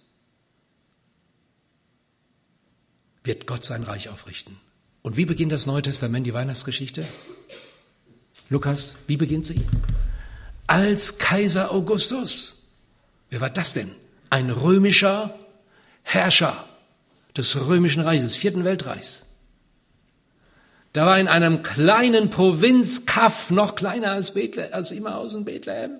Wird 3.23 3.47
Gott 3.47 3.63
sein 3.63 3.83
Reich 3.83 4.09
aufrichten. 4.09 4.57
Und 5.01 5.17
wie 5.17 5.25
beginnt 5.25 5.51
das 5.51 5.65
Neue 5.65 5.81
Testament, 5.81 6.25
die 6.25 6.33
Weihnachtsgeschichte? 6.33 7.07
Lukas, 8.49 8.95
wie 9.07 9.17
beginnt 9.17 9.45
sie? 9.45 9.65
Als 10.67 11.17
Kaiser 11.17 11.71
Augustus. 11.71 12.55
Wer 13.29 13.41
war 13.41 13.49
das 13.49 13.73
denn? 13.73 13.91
Ein 14.29 14.49
römischer 14.49 15.37
Herrscher 16.03 16.67
des 17.35 17.55
römischen 17.67 18.01
Reiches, 18.01 18.35
vierten 18.35 18.63
Weltreichs. 18.63 19.25
Da 20.93 21.05
war 21.05 21.19
in 21.19 21.27
einem 21.27 21.61
kleinen 21.61 22.29
Provinzkaff, 22.29 23.51
noch 23.51 23.75
kleiner 23.75 24.11
als, 24.11 24.33
Bethlehem, 24.33 24.73
als 24.73 24.91
Immerhaus 24.91 25.33
in 25.33 25.43
Bethlehem. 25.43 25.99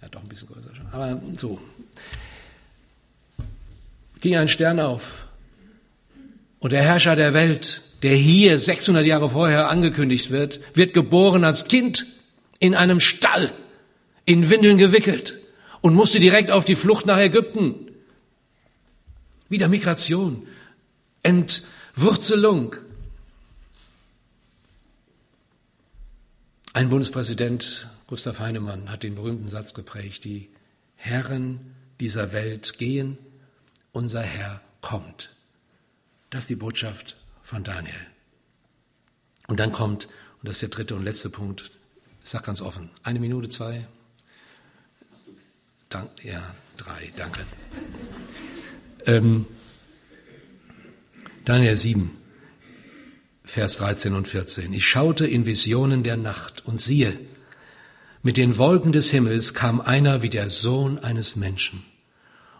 Ja, 0.00 0.08
doch 0.08 0.22
ein 0.22 0.28
bisschen 0.28 0.48
größer 0.48 0.74
schon, 0.74 0.86
aber 0.92 1.20
so. 1.36 1.60
Ging 4.20 4.36
ein 4.36 4.48
Stern 4.48 4.78
auf. 4.78 5.26
Und 6.60 6.70
der 6.70 6.82
Herrscher 6.82 7.16
der 7.16 7.34
Welt, 7.34 7.82
der 8.02 8.16
hier 8.16 8.58
600 8.58 9.06
Jahre 9.06 9.30
vorher 9.30 9.68
angekündigt 9.68 10.30
wird, 10.30 10.60
wird 10.74 10.92
geboren 10.92 11.44
als 11.44 11.66
Kind 11.66 12.06
in 12.58 12.74
einem 12.74 13.00
Stall, 13.00 13.52
in 14.24 14.50
Windeln 14.50 14.78
gewickelt 14.78 15.40
und 15.80 15.94
musste 15.94 16.18
direkt 16.20 16.50
auf 16.50 16.64
die 16.64 16.76
Flucht 16.76 17.06
nach 17.06 17.18
Ägypten. 17.18 17.90
Wieder 19.48 19.68
Migration, 19.68 20.46
Entwurzelung. 21.22 22.74
Ein 26.72 26.88
Bundespräsident, 26.88 27.88
Gustav 28.06 28.40
Heinemann, 28.40 28.90
hat 28.90 29.02
den 29.02 29.14
berühmten 29.14 29.48
Satz 29.48 29.74
geprägt, 29.74 30.24
die 30.24 30.48
Herren 30.96 31.74
dieser 32.00 32.32
Welt 32.32 32.78
gehen, 32.78 33.18
unser 33.92 34.22
Herr 34.22 34.60
kommt. 34.80 35.30
Das 36.30 36.44
ist 36.44 36.50
die 36.50 36.56
Botschaft 36.56 37.16
von 37.42 37.64
Daniel. 37.64 37.94
Und 39.48 39.60
dann 39.60 39.72
kommt, 39.72 40.06
und 40.06 40.48
das 40.48 40.56
ist 40.56 40.62
der 40.62 40.68
dritte 40.70 40.94
und 40.94 41.04
letzte 41.04 41.28
Punkt, 41.28 41.72
ich 42.22 42.30
sage 42.30 42.44
ganz 42.44 42.62
offen, 42.62 42.90
eine 43.02 43.20
Minute, 43.20 43.48
zwei, 43.48 43.86
Dank, 45.88 46.24
ja, 46.24 46.42
drei, 46.78 47.12
danke. 47.16 47.40
Ähm, 49.04 49.44
Daniel 51.44 51.76
7, 51.76 52.10
Vers 53.44 53.76
13 53.76 54.14
und 54.14 54.26
14. 54.26 54.72
Ich 54.72 54.86
schaute 54.86 55.26
in 55.26 55.44
Visionen 55.44 56.02
der 56.02 56.16
Nacht 56.16 56.64
und 56.64 56.80
siehe, 56.80 57.18
mit 58.22 58.36
den 58.36 58.56
Wolken 58.56 58.92
des 58.92 59.10
Himmels 59.10 59.52
kam 59.52 59.80
einer 59.80 60.22
wie 60.22 60.30
der 60.30 60.48
Sohn 60.48 60.98
eines 61.00 61.36
Menschen. 61.36 61.84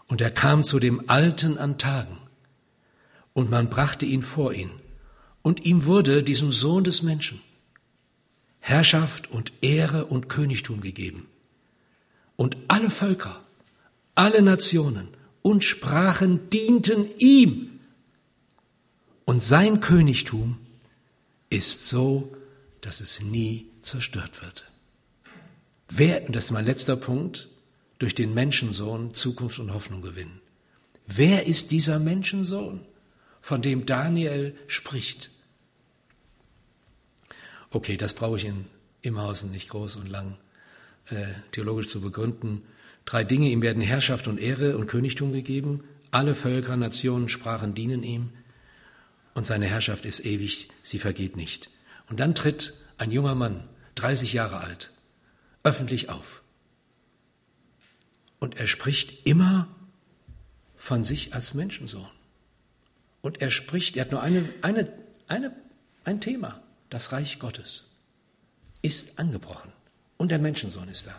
Und 0.07 0.19
er 0.19 0.29
kam 0.29 0.63
zu 0.65 0.77
dem 0.79 1.09
Alten 1.09 1.57
an 1.57 1.77
Tagen. 1.77 2.17
Und 3.33 3.49
man 3.49 3.69
brachte 3.69 4.05
ihn 4.05 4.21
vor 4.21 4.53
ihn. 4.53 4.71
Und 5.41 5.65
ihm 5.65 5.85
wurde, 5.85 6.23
diesem 6.23 6.51
Sohn 6.51 6.83
des 6.83 7.03
Menschen, 7.03 7.41
Herrschaft 8.59 9.29
und 9.29 9.51
Ehre 9.61 10.05
und 10.05 10.29
Königtum 10.29 10.79
gegeben. 10.79 11.27
Und 12.37 12.57
alle 12.69 12.89
Völker, 12.89 13.43
alle 14.15 14.41
Nationen 14.41 15.09
und 15.41 15.63
Sprachen 15.63 16.49
dienten 16.49 17.07
ihm. 17.17 17.79
Und 19.25 19.41
sein 19.41 19.79
Königtum 19.79 20.57
ist 21.49 21.89
so, 21.89 22.31
dass 22.81 23.01
es 23.01 23.21
nie 23.21 23.67
zerstört 23.81 24.41
wird. 24.41 24.65
Wer, 25.89 26.25
und 26.25 26.35
das 26.35 26.45
ist 26.45 26.51
mein 26.51 26.65
letzter 26.65 26.95
Punkt, 26.95 27.49
durch 27.99 28.15
den 28.15 28.33
Menschensohn 28.33 29.13
Zukunft 29.13 29.59
und 29.59 29.73
Hoffnung 29.73 30.01
gewinnen. 30.01 30.41
Wer 31.05 31.45
ist 31.45 31.71
dieser 31.71 31.99
Menschensohn, 31.99 32.81
von 33.43 33.61
dem 33.61 33.85
Daniel 33.85 34.55
spricht? 34.67 35.29
Okay, 37.71 37.97
das 37.97 38.13
brauche 38.13 38.37
ich 38.37 38.45
in 38.45 38.67
Imhausen 39.01 39.51
nicht 39.51 39.67
groß 39.67 39.97
und 39.97 40.07
lang 40.07 40.37
äh, 41.07 41.25
theologisch 41.51 41.89
zu 41.89 41.99
begründen. 41.99 42.61
Drei 43.03 43.25
Dinge, 43.25 43.49
ihm 43.49 43.61
werden 43.61 43.83
Herrschaft 43.83 44.29
und 44.29 44.39
Ehre 44.39 44.77
und 44.77 44.87
Königtum 44.87 45.33
gegeben. 45.33 45.83
Alle 46.09 46.35
Völker, 46.35 46.77
Nationen, 46.77 47.27
Sprachen 47.27 47.73
dienen 47.73 48.03
ihm. 48.03 48.29
Und 49.33 49.45
seine 49.45 49.65
Herrschaft 49.65 50.05
ist 50.05 50.23
ewig, 50.25 50.69
sie 50.81 50.97
vergeht 50.97 51.35
nicht. 51.35 51.69
Und 52.09 52.21
dann 52.21 52.35
tritt 52.35 52.73
ein 52.97 53.11
junger 53.11 53.35
Mann, 53.35 53.67
30 53.95 54.31
Jahre 54.31 54.61
alt, 54.61 54.89
öffentlich 55.63 56.07
auf. 56.07 56.43
Und 58.39 58.57
er 58.57 58.67
spricht 58.67 59.27
immer 59.27 59.67
von 60.75 61.03
sich 61.03 61.33
als 61.33 61.53
Menschensohn. 61.53 62.07
Und 63.23 63.41
er 63.41 63.49
spricht, 63.49 63.95
er 63.95 64.03
hat 64.03 64.11
nur 64.11 64.21
eine, 64.21 64.47
eine, 64.61 64.91
eine, 65.27 65.53
ein 66.03 66.19
Thema, 66.19 66.61
das 66.89 67.13
Reich 67.13 67.39
Gottes 67.39 67.85
ist 68.81 69.17
angebrochen 69.17 69.71
und 70.17 70.29
der 70.29 70.39
Menschensohn 70.39 70.89
ist 70.89 71.07
da. 71.07 71.15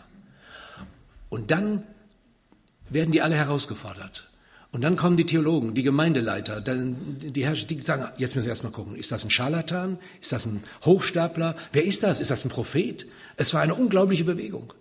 Und 1.30 1.50
dann 1.50 1.82
werden 2.90 3.10
die 3.10 3.22
alle 3.22 3.34
herausgefordert. 3.34 4.28
Und 4.70 4.82
dann 4.82 4.96
kommen 4.96 5.16
die 5.16 5.24
Theologen, 5.24 5.74
die 5.74 5.82
Gemeindeleiter, 5.82 6.60
die 6.60 7.46
Herrscher, 7.46 7.66
die 7.66 7.80
sagen, 7.80 8.06
jetzt 8.18 8.34
müssen 8.34 8.46
wir 8.46 8.50
erstmal 8.50 8.72
gucken, 8.72 8.96
ist 8.96 9.10
das 9.10 9.24
ein 9.24 9.30
Scharlatan? 9.30 9.98
Ist 10.20 10.32
das 10.32 10.44
ein 10.46 10.62
Hochstapler? 10.84 11.56
Wer 11.72 11.84
ist 11.84 12.02
das? 12.02 12.20
Ist 12.20 12.30
das 12.30 12.44
ein 12.44 12.50
Prophet? 12.50 13.06
Es 13.36 13.54
war 13.54 13.62
eine 13.62 13.74
unglaubliche 13.74 14.24
Bewegung. 14.24 14.74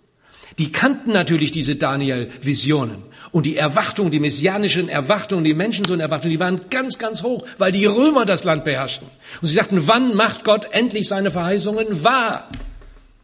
Die 0.57 0.71
kannten 0.71 1.11
natürlich 1.11 1.51
diese 1.51 1.75
Daniel-Visionen 1.75 3.03
und 3.31 3.45
die 3.45 3.57
Erwartungen, 3.57 4.11
die 4.11 4.19
messianischen 4.19 4.89
Erwartungen, 4.89 5.43
die 5.43 5.53
Menschensohn-Erwartungen, 5.55 6.31
die 6.31 6.39
waren 6.39 6.61
ganz, 6.69 6.99
ganz 6.99 7.23
hoch, 7.23 7.43
weil 7.57 7.71
die 7.71 7.85
Römer 7.85 8.25
das 8.25 8.43
Land 8.43 8.63
beherrschten. 8.63 9.07
Und 9.41 9.47
sie 9.47 9.55
sagten, 9.55 9.87
wann 9.87 10.15
macht 10.15 10.43
Gott 10.43 10.67
endlich 10.71 11.07
seine 11.07 11.31
Verheißungen 11.31 12.03
wahr? 12.03 12.47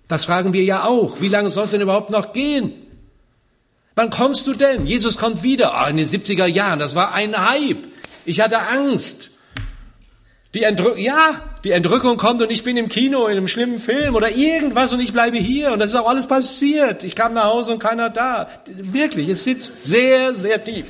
Das 0.08 0.26
fragen 0.26 0.54
wir 0.54 0.64
ja 0.64 0.86
auch. 0.86 1.22
Wie 1.22 1.28
lange 1.28 1.52
soll 1.52 1.66
es 1.66 1.72
denn 1.72 1.82
überhaupt 1.82 2.10
noch 2.10 2.34
gehen? 2.34 2.74
Wann 3.94 4.10
kommst 4.10 4.48
du 4.48 4.54
denn? 4.54 4.88
Jesus 4.88 5.18
kommt 5.18 5.44
wieder. 5.44 5.80
Oh, 5.80 5.90
in 5.90 5.98
den 5.98 6.08
70er 6.08 6.46
Jahren, 6.46 6.80
das 6.80 6.96
war 6.96 7.14
ein 7.14 7.38
Hype. 7.38 7.86
Ich 8.26 8.42
hatte 8.42 8.60
Angst. 8.60 9.32
Die 10.56 10.64
Entrückung, 10.64 10.98
ja, 10.98 11.44
die 11.64 11.72
Entrückung 11.72 12.18
kommt 12.18 12.42
und 12.42 12.52
ich 12.52 12.64
bin 12.64 12.76
im 12.76 12.90
Kino 12.90 13.28
in 13.28 13.38
einem 13.38 13.48
schlimmen 13.48 13.78
Film 13.78 14.16
oder 14.16 14.32
irgendwas 14.32 14.92
und 14.92 15.00
ich 15.00 15.14
bleibe 15.14 15.38
hier 15.38 15.72
und 15.72 15.80
das 15.80 15.92
ist 15.92 15.96
auch 15.96 16.10
alles 16.10 16.26
passiert. 16.26 17.04
Ich 17.04 17.16
kam 17.16 17.34
nach 17.34 17.46
Hause 17.46 17.74
und 17.74 17.80
keiner 17.80 18.10
da. 18.10 18.50
Wirklich, 18.66 19.30
es 19.30 19.44
sitzt 19.44 19.86
sehr, 19.86 20.34
sehr 20.34 20.64
tief. 20.64 20.88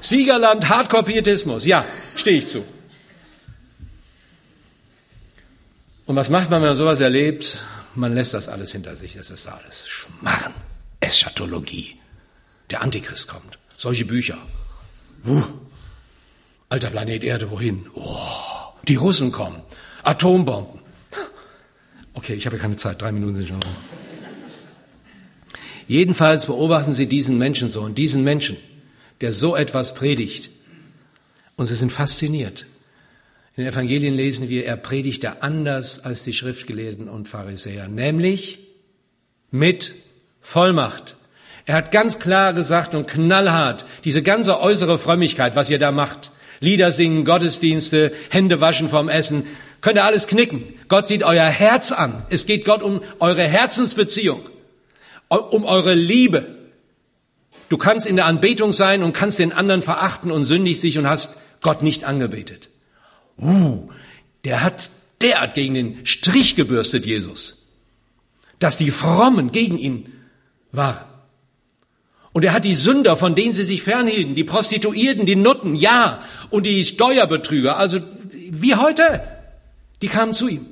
Siegerland, 0.00 0.68
Hardcore-Pietismus, 0.68 1.66
ja, 1.66 1.84
stehe 2.16 2.38
ich 2.38 2.48
zu. 2.48 2.64
Und 6.06 6.16
was 6.16 6.30
macht 6.30 6.50
man, 6.50 6.60
wenn 6.60 6.68
man 6.68 6.76
sowas 6.76 7.00
erlebt? 7.00 7.62
Man 7.94 8.12
lässt 8.12 8.34
das 8.34 8.48
alles 8.48 8.72
hinter 8.72 8.96
sich, 8.96 9.14
das 9.14 9.30
ist 9.30 9.46
alles 9.46 9.86
Schmarren. 9.86 10.52
Eschatologie. 11.00 11.96
Der 12.70 12.82
Antichrist 12.82 13.28
kommt. 13.28 13.58
Solche 13.76 14.04
Bücher. 14.04 14.38
Uh, 15.26 15.42
alter 16.74 16.90
Planet 16.90 17.22
Erde, 17.22 17.52
wohin? 17.52 17.86
Oh, 17.94 18.18
die 18.88 18.96
Russen 18.96 19.30
kommen. 19.30 19.62
Atombomben. 20.02 20.80
Okay, 22.14 22.34
ich 22.34 22.46
habe 22.46 22.58
keine 22.58 22.74
Zeit. 22.74 23.00
Drei 23.00 23.12
Minuten 23.12 23.36
sind 23.36 23.46
schon 23.46 23.62
rum. 23.62 23.76
Jedenfalls 25.86 26.46
beobachten 26.46 26.92
Sie 26.92 27.06
diesen 27.06 27.38
Menschensohn, 27.38 27.94
diesen 27.94 28.24
Menschen, 28.24 28.56
der 29.20 29.32
so 29.32 29.54
etwas 29.54 29.94
predigt. 29.94 30.50
Und 31.54 31.66
Sie 31.66 31.76
sind 31.76 31.92
fasziniert. 31.92 32.66
In 33.54 33.62
den 33.62 33.72
Evangelien 33.72 34.14
lesen 34.14 34.48
wir, 34.48 34.66
er 34.66 34.76
predigte 34.76 35.42
anders 35.42 36.00
als 36.00 36.24
die 36.24 36.32
Schriftgelehrten 36.32 37.08
und 37.08 37.28
Pharisäer, 37.28 37.86
nämlich 37.86 38.58
mit 39.52 39.94
Vollmacht. 40.40 41.16
Er 41.66 41.76
hat 41.76 41.92
ganz 41.92 42.18
klar 42.18 42.52
gesagt 42.52 42.96
und 42.96 43.06
knallhart, 43.06 43.86
diese 44.04 44.24
ganze 44.24 44.60
äußere 44.60 44.98
Frömmigkeit, 44.98 45.54
was 45.54 45.70
ihr 45.70 45.78
da 45.78 45.92
macht, 45.92 46.32
Lieder 46.60 46.92
singen, 46.92 47.24
Gottesdienste, 47.24 48.12
Hände 48.30 48.60
waschen 48.60 48.88
vom 48.88 49.08
Essen, 49.08 49.46
könnt 49.80 49.96
ihr 49.96 50.04
alles 50.04 50.26
knicken. 50.26 50.62
Gott 50.88 51.06
sieht 51.06 51.22
euer 51.22 51.46
Herz 51.46 51.92
an. 51.92 52.24
Es 52.30 52.46
geht 52.46 52.64
Gott 52.64 52.82
um 52.82 53.00
eure 53.20 53.42
Herzensbeziehung, 53.42 54.40
um 55.28 55.64
eure 55.64 55.94
Liebe. 55.94 56.56
Du 57.68 57.78
kannst 57.78 58.06
in 58.06 58.16
der 58.16 58.26
Anbetung 58.26 58.72
sein 58.72 59.02
und 59.02 59.12
kannst 59.14 59.38
den 59.38 59.52
anderen 59.52 59.82
verachten 59.82 60.30
und 60.30 60.44
sündig 60.44 60.80
sich 60.80 60.98
und 60.98 61.08
hast 61.08 61.34
Gott 61.60 61.82
nicht 61.82 62.04
angebetet. 62.04 62.70
Uh, 63.36 63.88
der 64.44 64.62
hat 64.62 64.90
derart 65.22 65.54
gegen 65.54 65.74
den 65.74 66.06
Strich 66.06 66.56
gebürstet, 66.56 67.06
Jesus, 67.06 67.66
dass 68.58 68.76
die 68.76 68.90
Frommen 68.90 69.50
gegen 69.50 69.78
ihn 69.78 70.12
waren. 70.70 71.04
Und 72.34 72.44
er 72.44 72.52
hat 72.52 72.64
die 72.64 72.74
Sünder, 72.74 73.16
von 73.16 73.36
denen 73.36 73.54
sie 73.54 73.62
sich 73.62 73.84
fernhielten, 73.84 74.34
die 74.34 74.42
Prostituierten, 74.42 75.24
die 75.24 75.36
Nutten, 75.36 75.76
ja, 75.76 76.20
und 76.50 76.64
die 76.64 76.84
Steuerbetrüger, 76.84 77.76
also 77.76 78.00
wie 78.32 78.74
heute, 78.74 79.22
die 80.02 80.08
kamen 80.08 80.34
zu 80.34 80.48
ihm. 80.48 80.66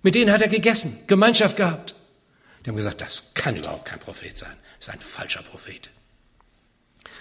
Mit 0.00 0.14
denen 0.14 0.32
hat 0.32 0.40
er 0.40 0.48
gegessen, 0.48 0.98
Gemeinschaft 1.08 1.58
gehabt. 1.58 1.94
Die 2.64 2.70
haben 2.70 2.76
gesagt, 2.76 3.02
das 3.02 3.34
kann 3.34 3.54
überhaupt 3.54 3.84
kein 3.84 3.98
Prophet 3.98 4.34
sein. 4.34 4.56
Das 4.78 4.88
ist 4.88 4.94
ein 4.94 5.00
falscher 5.00 5.42
Prophet. 5.42 5.90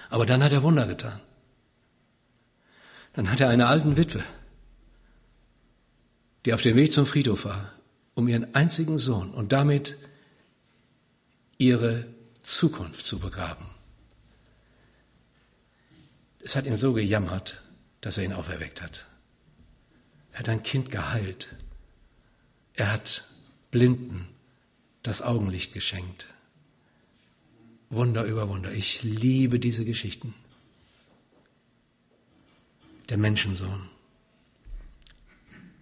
Aber 0.10 0.26
dann 0.26 0.42
hat 0.42 0.54
er 0.54 0.64
Wunder 0.64 0.88
getan. 0.88 1.20
Dann 3.12 3.30
hat 3.30 3.42
er 3.42 3.50
einer 3.50 3.68
alten 3.68 3.98
Witwe, 3.98 4.24
die 6.46 6.54
auf 6.54 6.62
dem 6.62 6.78
Weg 6.78 6.94
zum 6.94 7.06
Friedhof 7.06 7.44
war, 7.44 7.74
um 8.16 8.30
ihren 8.30 8.56
einzigen 8.56 8.98
Sohn 8.98 9.32
und 9.32 9.52
damit 9.52 9.98
ihre 11.58 12.08
Zukunft 12.42 13.06
zu 13.06 13.20
begraben. 13.20 13.71
Es 16.44 16.56
hat 16.56 16.66
ihn 16.66 16.78
so 16.78 16.94
gejammert, 16.94 17.62
dass 18.02 18.18
er 18.18 18.26
ihn 18.26 18.34
auferweckt 18.34 18.82
hat. 18.82 19.08
Er 20.32 20.40
hat 20.40 20.50
ein 20.50 20.64
Kind 20.64 20.90
geheilt. 20.90 21.48
Er 22.74 22.92
hat 22.92 23.28
Blinden 23.70 24.28
das 25.04 25.22
Augenlicht 25.22 25.74
geschenkt. 25.74 26.28
Wunder 27.90 28.24
über 28.24 28.50
Wunder. 28.50 28.72
Ich 28.72 29.04
liebe 29.04 29.60
diese 29.60 29.86
Geschichten. 29.86 30.34
Der 33.10 33.18
Menschensohn. 33.18 33.90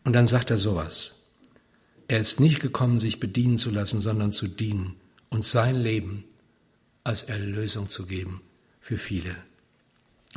Und 0.03 0.13
dann 0.13 0.27
sagt 0.27 0.49
er 0.49 0.57
sowas. 0.57 1.13
Er 2.07 2.19
ist 2.19 2.39
nicht 2.39 2.59
gekommen, 2.59 2.99
sich 2.99 3.19
bedienen 3.19 3.59
zu 3.59 3.69
lassen, 3.69 3.99
sondern 3.99 4.31
zu 4.31 4.47
dienen 4.47 4.95
und 5.29 5.45
sein 5.45 5.75
Leben 5.75 6.23
als 7.03 7.21
Erlösung 7.21 7.87
zu 7.87 8.07
geben 8.07 8.41
für 8.79 8.97
viele. 8.97 9.35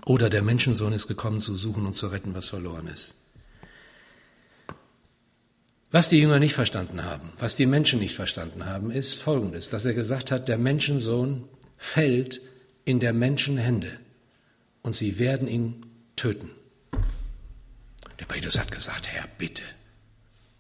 Oder 0.05 0.31
der 0.31 0.43
Menschensohn 0.43 0.93
ist 0.93 1.07
gekommen, 1.07 1.41
zu 1.41 1.57
suchen 1.57 1.87
und 1.87 1.95
zu 1.95 2.09
retten, 2.09 2.35
was 2.35 2.49
verloren 2.49 2.87
ist. 2.89 3.15
Was 5.91 6.09
die 6.09 6.19
Jünger 6.19 6.39
nicht 6.39 6.55
verstanden 6.55 7.05
haben, 7.05 7.31
was 7.39 7.55
die 7.55 7.67
Menschen 7.67 8.01
nicht 8.01 8.15
verstanden 8.15 8.65
haben, 8.65 8.91
ist 8.91 9.23
Folgendes, 9.23 9.69
dass 9.69 9.85
er 9.85 9.93
gesagt 9.93 10.31
hat, 10.31 10.49
der 10.49 10.57
Menschensohn 10.57 11.47
fällt 11.77 12.41
in 12.87 12.99
der 12.99 13.13
Menschen 13.13 13.59
Hände 13.59 14.01
und 14.81 14.97
sie 14.97 15.19
werden 15.19 15.49
ihn 15.49 15.85
töten. 16.17 16.51
Der 18.19 18.25
Petrus 18.25 18.59
hat 18.59 18.73
gesagt, 18.73 19.09
Herr, 19.09 19.29
bitte, 19.37 19.65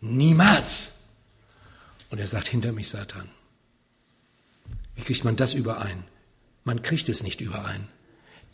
niemals. 0.00 0.98
Und 2.10 2.18
er 2.18 2.26
sagt, 2.26 2.48
hinter 2.48 2.72
mich 2.72 2.90
Satan. 2.90 3.30
Wie 4.94 5.02
kriegt 5.02 5.24
man 5.24 5.36
das 5.36 5.54
überein? 5.54 6.04
Man 6.64 6.82
kriegt 6.82 7.08
es 7.08 7.22
nicht 7.22 7.40
überein. 7.40 7.88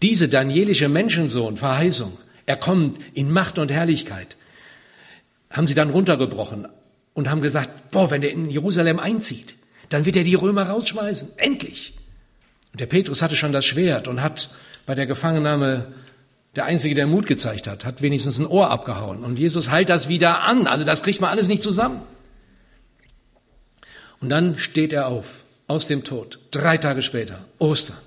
Diese 0.02 0.28
danielische 0.28 0.88
Menschensohn, 0.88 1.56
Verheißung, 1.56 2.16
er 2.46 2.56
kommt 2.56 2.98
in 3.14 3.30
Macht 3.30 3.58
und 3.58 3.70
Herrlichkeit 3.70 4.36
haben 5.50 5.66
sie 5.66 5.74
dann 5.74 5.90
runtergebrochen 5.90 6.68
und 7.14 7.30
haben 7.30 7.40
gesagt, 7.40 7.90
boah, 7.90 8.10
wenn 8.10 8.20
der 8.20 8.32
in 8.32 8.50
Jerusalem 8.50 8.98
einzieht, 8.98 9.54
dann 9.88 10.04
wird 10.04 10.16
er 10.16 10.24
die 10.24 10.34
Römer 10.34 10.64
rausschmeißen. 10.64 11.30
Endlich. 11.36 11.94
Und 12.72 12.80
der 12.80 12.86
Petrus 12.86 13.22
hatte 13.22 13.36
schon 13.36 13.52
das 13.52 13.64
Schwert 13.64 14.08
und 14.08 14.22
hat 14.22 14.50
bei 14.86 14.94
der 14.94 15.06
Gefangennahme 15.06 15.92
der 16.54 16.64
Einzige, 16.64 16.94
der 16.94 17.06
Mut 17.06 17.26
gezeigt 17.26 17.66
hat, 17.66 17.84
hat 17.84 18.02
wenigstens 18.02 18.38
ein 18.38 18.46
Ohr 18.46 18.70
abgehauen. 18.70 19.24
Und 19.24 19.38
Jesus 19.38 19.70
heilt 19.70 19.88
das 19.88 20.08
wieder 20.08 20.42
an. 20.42 20.66
Also 20.66 20.84
das 20.84 21.02
kriegt 21.02 21.20
man 21.20 21.30
alles 21.30 21.48
nicht 21.48 21.62
zusammen. 21.62 22.02
Und 24.20 24.28
dann 24.28 24.58
steht 24.58 24.92
er 24.92 25.06
auf 25.06 25.44
aus 25.66 25.86
dem 25.86 26.04
Tod. 26.04 26.40
Drei 26.50 26.78
Tage 26.78 27.02
später, 27.02 27.44
Ostern, 27.58 27.98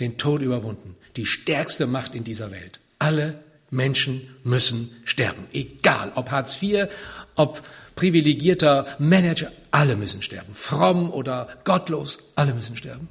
den 0.00 0.16
Tod 0.16 0.40
überwunden. 0.40 0.96
Die 1.16 1.26
stärkste 1.26 1.86
Macht 1.86 2.14
in 2.14 2.24
dieser 2.24 2.50
Welt. 2.50 2.80
Alle 2.98 3.42
Menschen 3.70 4.28
müssen 4.44 4.94
sterben. 5.04 5.46
Egal, 5.52 6.12
ob 6.14 6.30
Hartz 6.30 6.62
IV, 6.62 6.88
ob 7.36 7.62
privilegierter 7.94 8.86
Manager, 8.98 9.50
alle 9.70 9.96
müssen 9.96 10.22
sterben. 10.22 10.54
Fromm 10.54 11.10
oder 11.10 11.48
gottlos, 11.64 12.18
alle 12.34 12.54
müssen 12.54 12.76
sterben. 12.76 13.08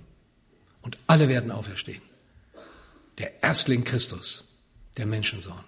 Und 0.82 0.98
alle 1.08 1.30
werden 1.30 1.52
auferstehen. 1.52 2.02
Der 3.18 3.44
Erstling 3.44 3.84
Christus, 3.84 4.46
der 4.98 5.06
Menschensohn. 5.06 5.64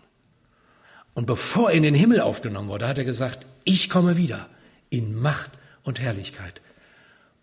Und 1.13 1.27
bevor 1.27 1.69
er 1.69 1.77
in 1.77 1.83
den 1.83 1.93
Himmel 1.93 2.21
aufgenommen 2.21 2.69
wurde, 2.69 2.87
hat 2.87 2.97
er 2.97 3.03
gesagt, 3.03 3.45
ich 3.63 3.89
komme 3.89 4.17
wieder 4.17 4.49
in 4.89 5.15
Macht 5.15 5.51
und 5.83 5.99
Herrlichkeit. 5.99 6.61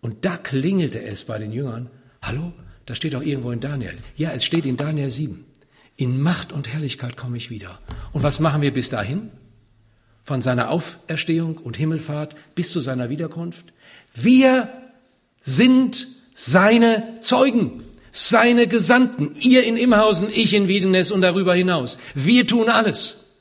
Und 0.01 0.25
da 0.25 0.37
klingelte 0.37 1.01
es 1.01 1.25
bei 1.25 1.37
den 1.37 1.51
Jüngern, 1.51 1.89
hallo, 2.21 2.53
das 2.91 2.97
steht 2.97 3.15
auch 3.15 3.21
irgendwo 3.21 3.51
in 3.51 3.61
Daniel. 3.61 3.93
Ja, 4.17 4.31
es 4.31 4.43
steht 4.43 4.65
in 4.65 4.75
Daniel 4.75 5.09
7. 5.09 5.45
In 5.95 6.21
Macht 6.21 6.51
und 6.51 6.67
Herrlichkeit 6.67 7.15
komme 7.15 7.37
ich 7.37 7.49
wieder. 7.49 7.79
Und 8.11 8.21
was 8.21 8.41
machen 8.41 8.61
wir 8.61 8.73
bis 8.73 8.89
dahin? 8.89 9.31
Von 10.25 10.41
seiner 10.41 10.69
Auferstehung 10.69 11.57
und 11.57 11.77
Himmelfahrt 11.77 12.35
bis 12.53 12.73
zu 12.73 12.81
seiner 12.81 13.09
Wiederkunft? 13.09 13.67
Wir 14.13 14.67
sind 15.41 16.05
seine 16.35 17.21
Zeugen, 17.21 17.81
seine 18.11 18.67
Gesandten. 18.67 19.35
Ihr 19.39 19.63
in 19.63 19.77
Imhausen, 19.77 20.27
ich 20.29 20.53
in 20.53 20.67
Wiedenes 20.67 21.11
und 21.11 21.21
darüber 21.21 21.55
hinaus. 21.55 21.97
Wir 22.13 22.45
tun 22.45 22.67
alles, 22.67 23.37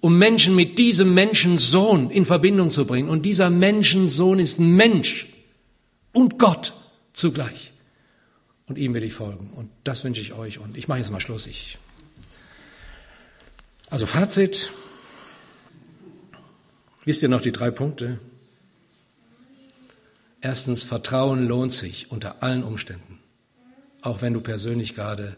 um 0.00 0.18
Menschen 0.18 0.54
mit 0.54 0.78
diesem 0.78 1.14
Menschensohn 1.14 2.10
in 2.10 2.26
Verbindung 2.26 2.68
zu 2.68 2.84
bringen. 2.84 3.08
Und 3.08 3.24
dieser 3.24 3.48
Menschensohn 3.48 4.38
ist 4.38 4.60
Mensch 4.60 5.28
und 6.12 6.38
Gott 6.38 6.74
zugleich. 7.14 7.72
Und 8.66 8.78
ihm 8.78 8.94
will 8.94 9.04
ich 9.04 9.12
folgen. 9.12 9.50
Und 9.50 9.70
das 9.84 10.02
wünsche 10.04 10.20
ich 10.20 10.32
euch. 10.32 10.58
Und 10.58 10.76
ich 10.76 10.88
mache 10.88 10.98
jetzt 10.98 11.10
mal 11.10 11.20
Schluss. 11.20 11.46
Ich 11.46 11.78
also 13.88 14.06
Fazit. 14.06 14.70
Wisst 17.04 17.22
ihr 17.22 17.28
noch 17.28 17.40
die 17.40 17.52
drei 17.52 17.70
Punkte? 17.70 18.18
Erstens, 20.40 20.82
Vertrauen 20.82 21.46
lohnt 21.46 21.72
sich 21.72 22.10
unter 22.10 22.42
allen 22.42 22.64
Umständen. 22.64 23.20
Auch 24.02 24.22
wenn 24.22 24.32
du 24.32 24.40
persönlich 24.40 24.94
gerade 24.94 25.36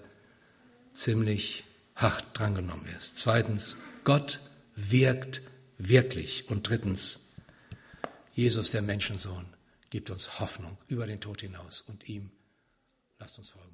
ziemlich 0.92 1.64
hart 1.94 2.24
drangenommen 2.32 2.86
wirst. 2.86 3.18
Zweitens, 3.18 3.76
Gott 4.04 4.40
wirkt 4.76 5.42
wirklich. 5.76 6.48
Und 6.48 6.68
drittens, 6.68 7.20
Jesus, 8.32 8.70
der 8.70 8.82
Menschensohn, 8.82 9.46
gibt 9.90 10.10
uns 10.10 10.40
Hoffnung 10.40 10.78
über 10.88 11.06
den 11.06 11.20
Tod 11.20 11.42
hinaus 11.42 11.82
und 11.86 12.08
ihm 12.08 12.30
Lasst 13.18 13.38
uns 13.38 13.50
folgen. 13.50 13.67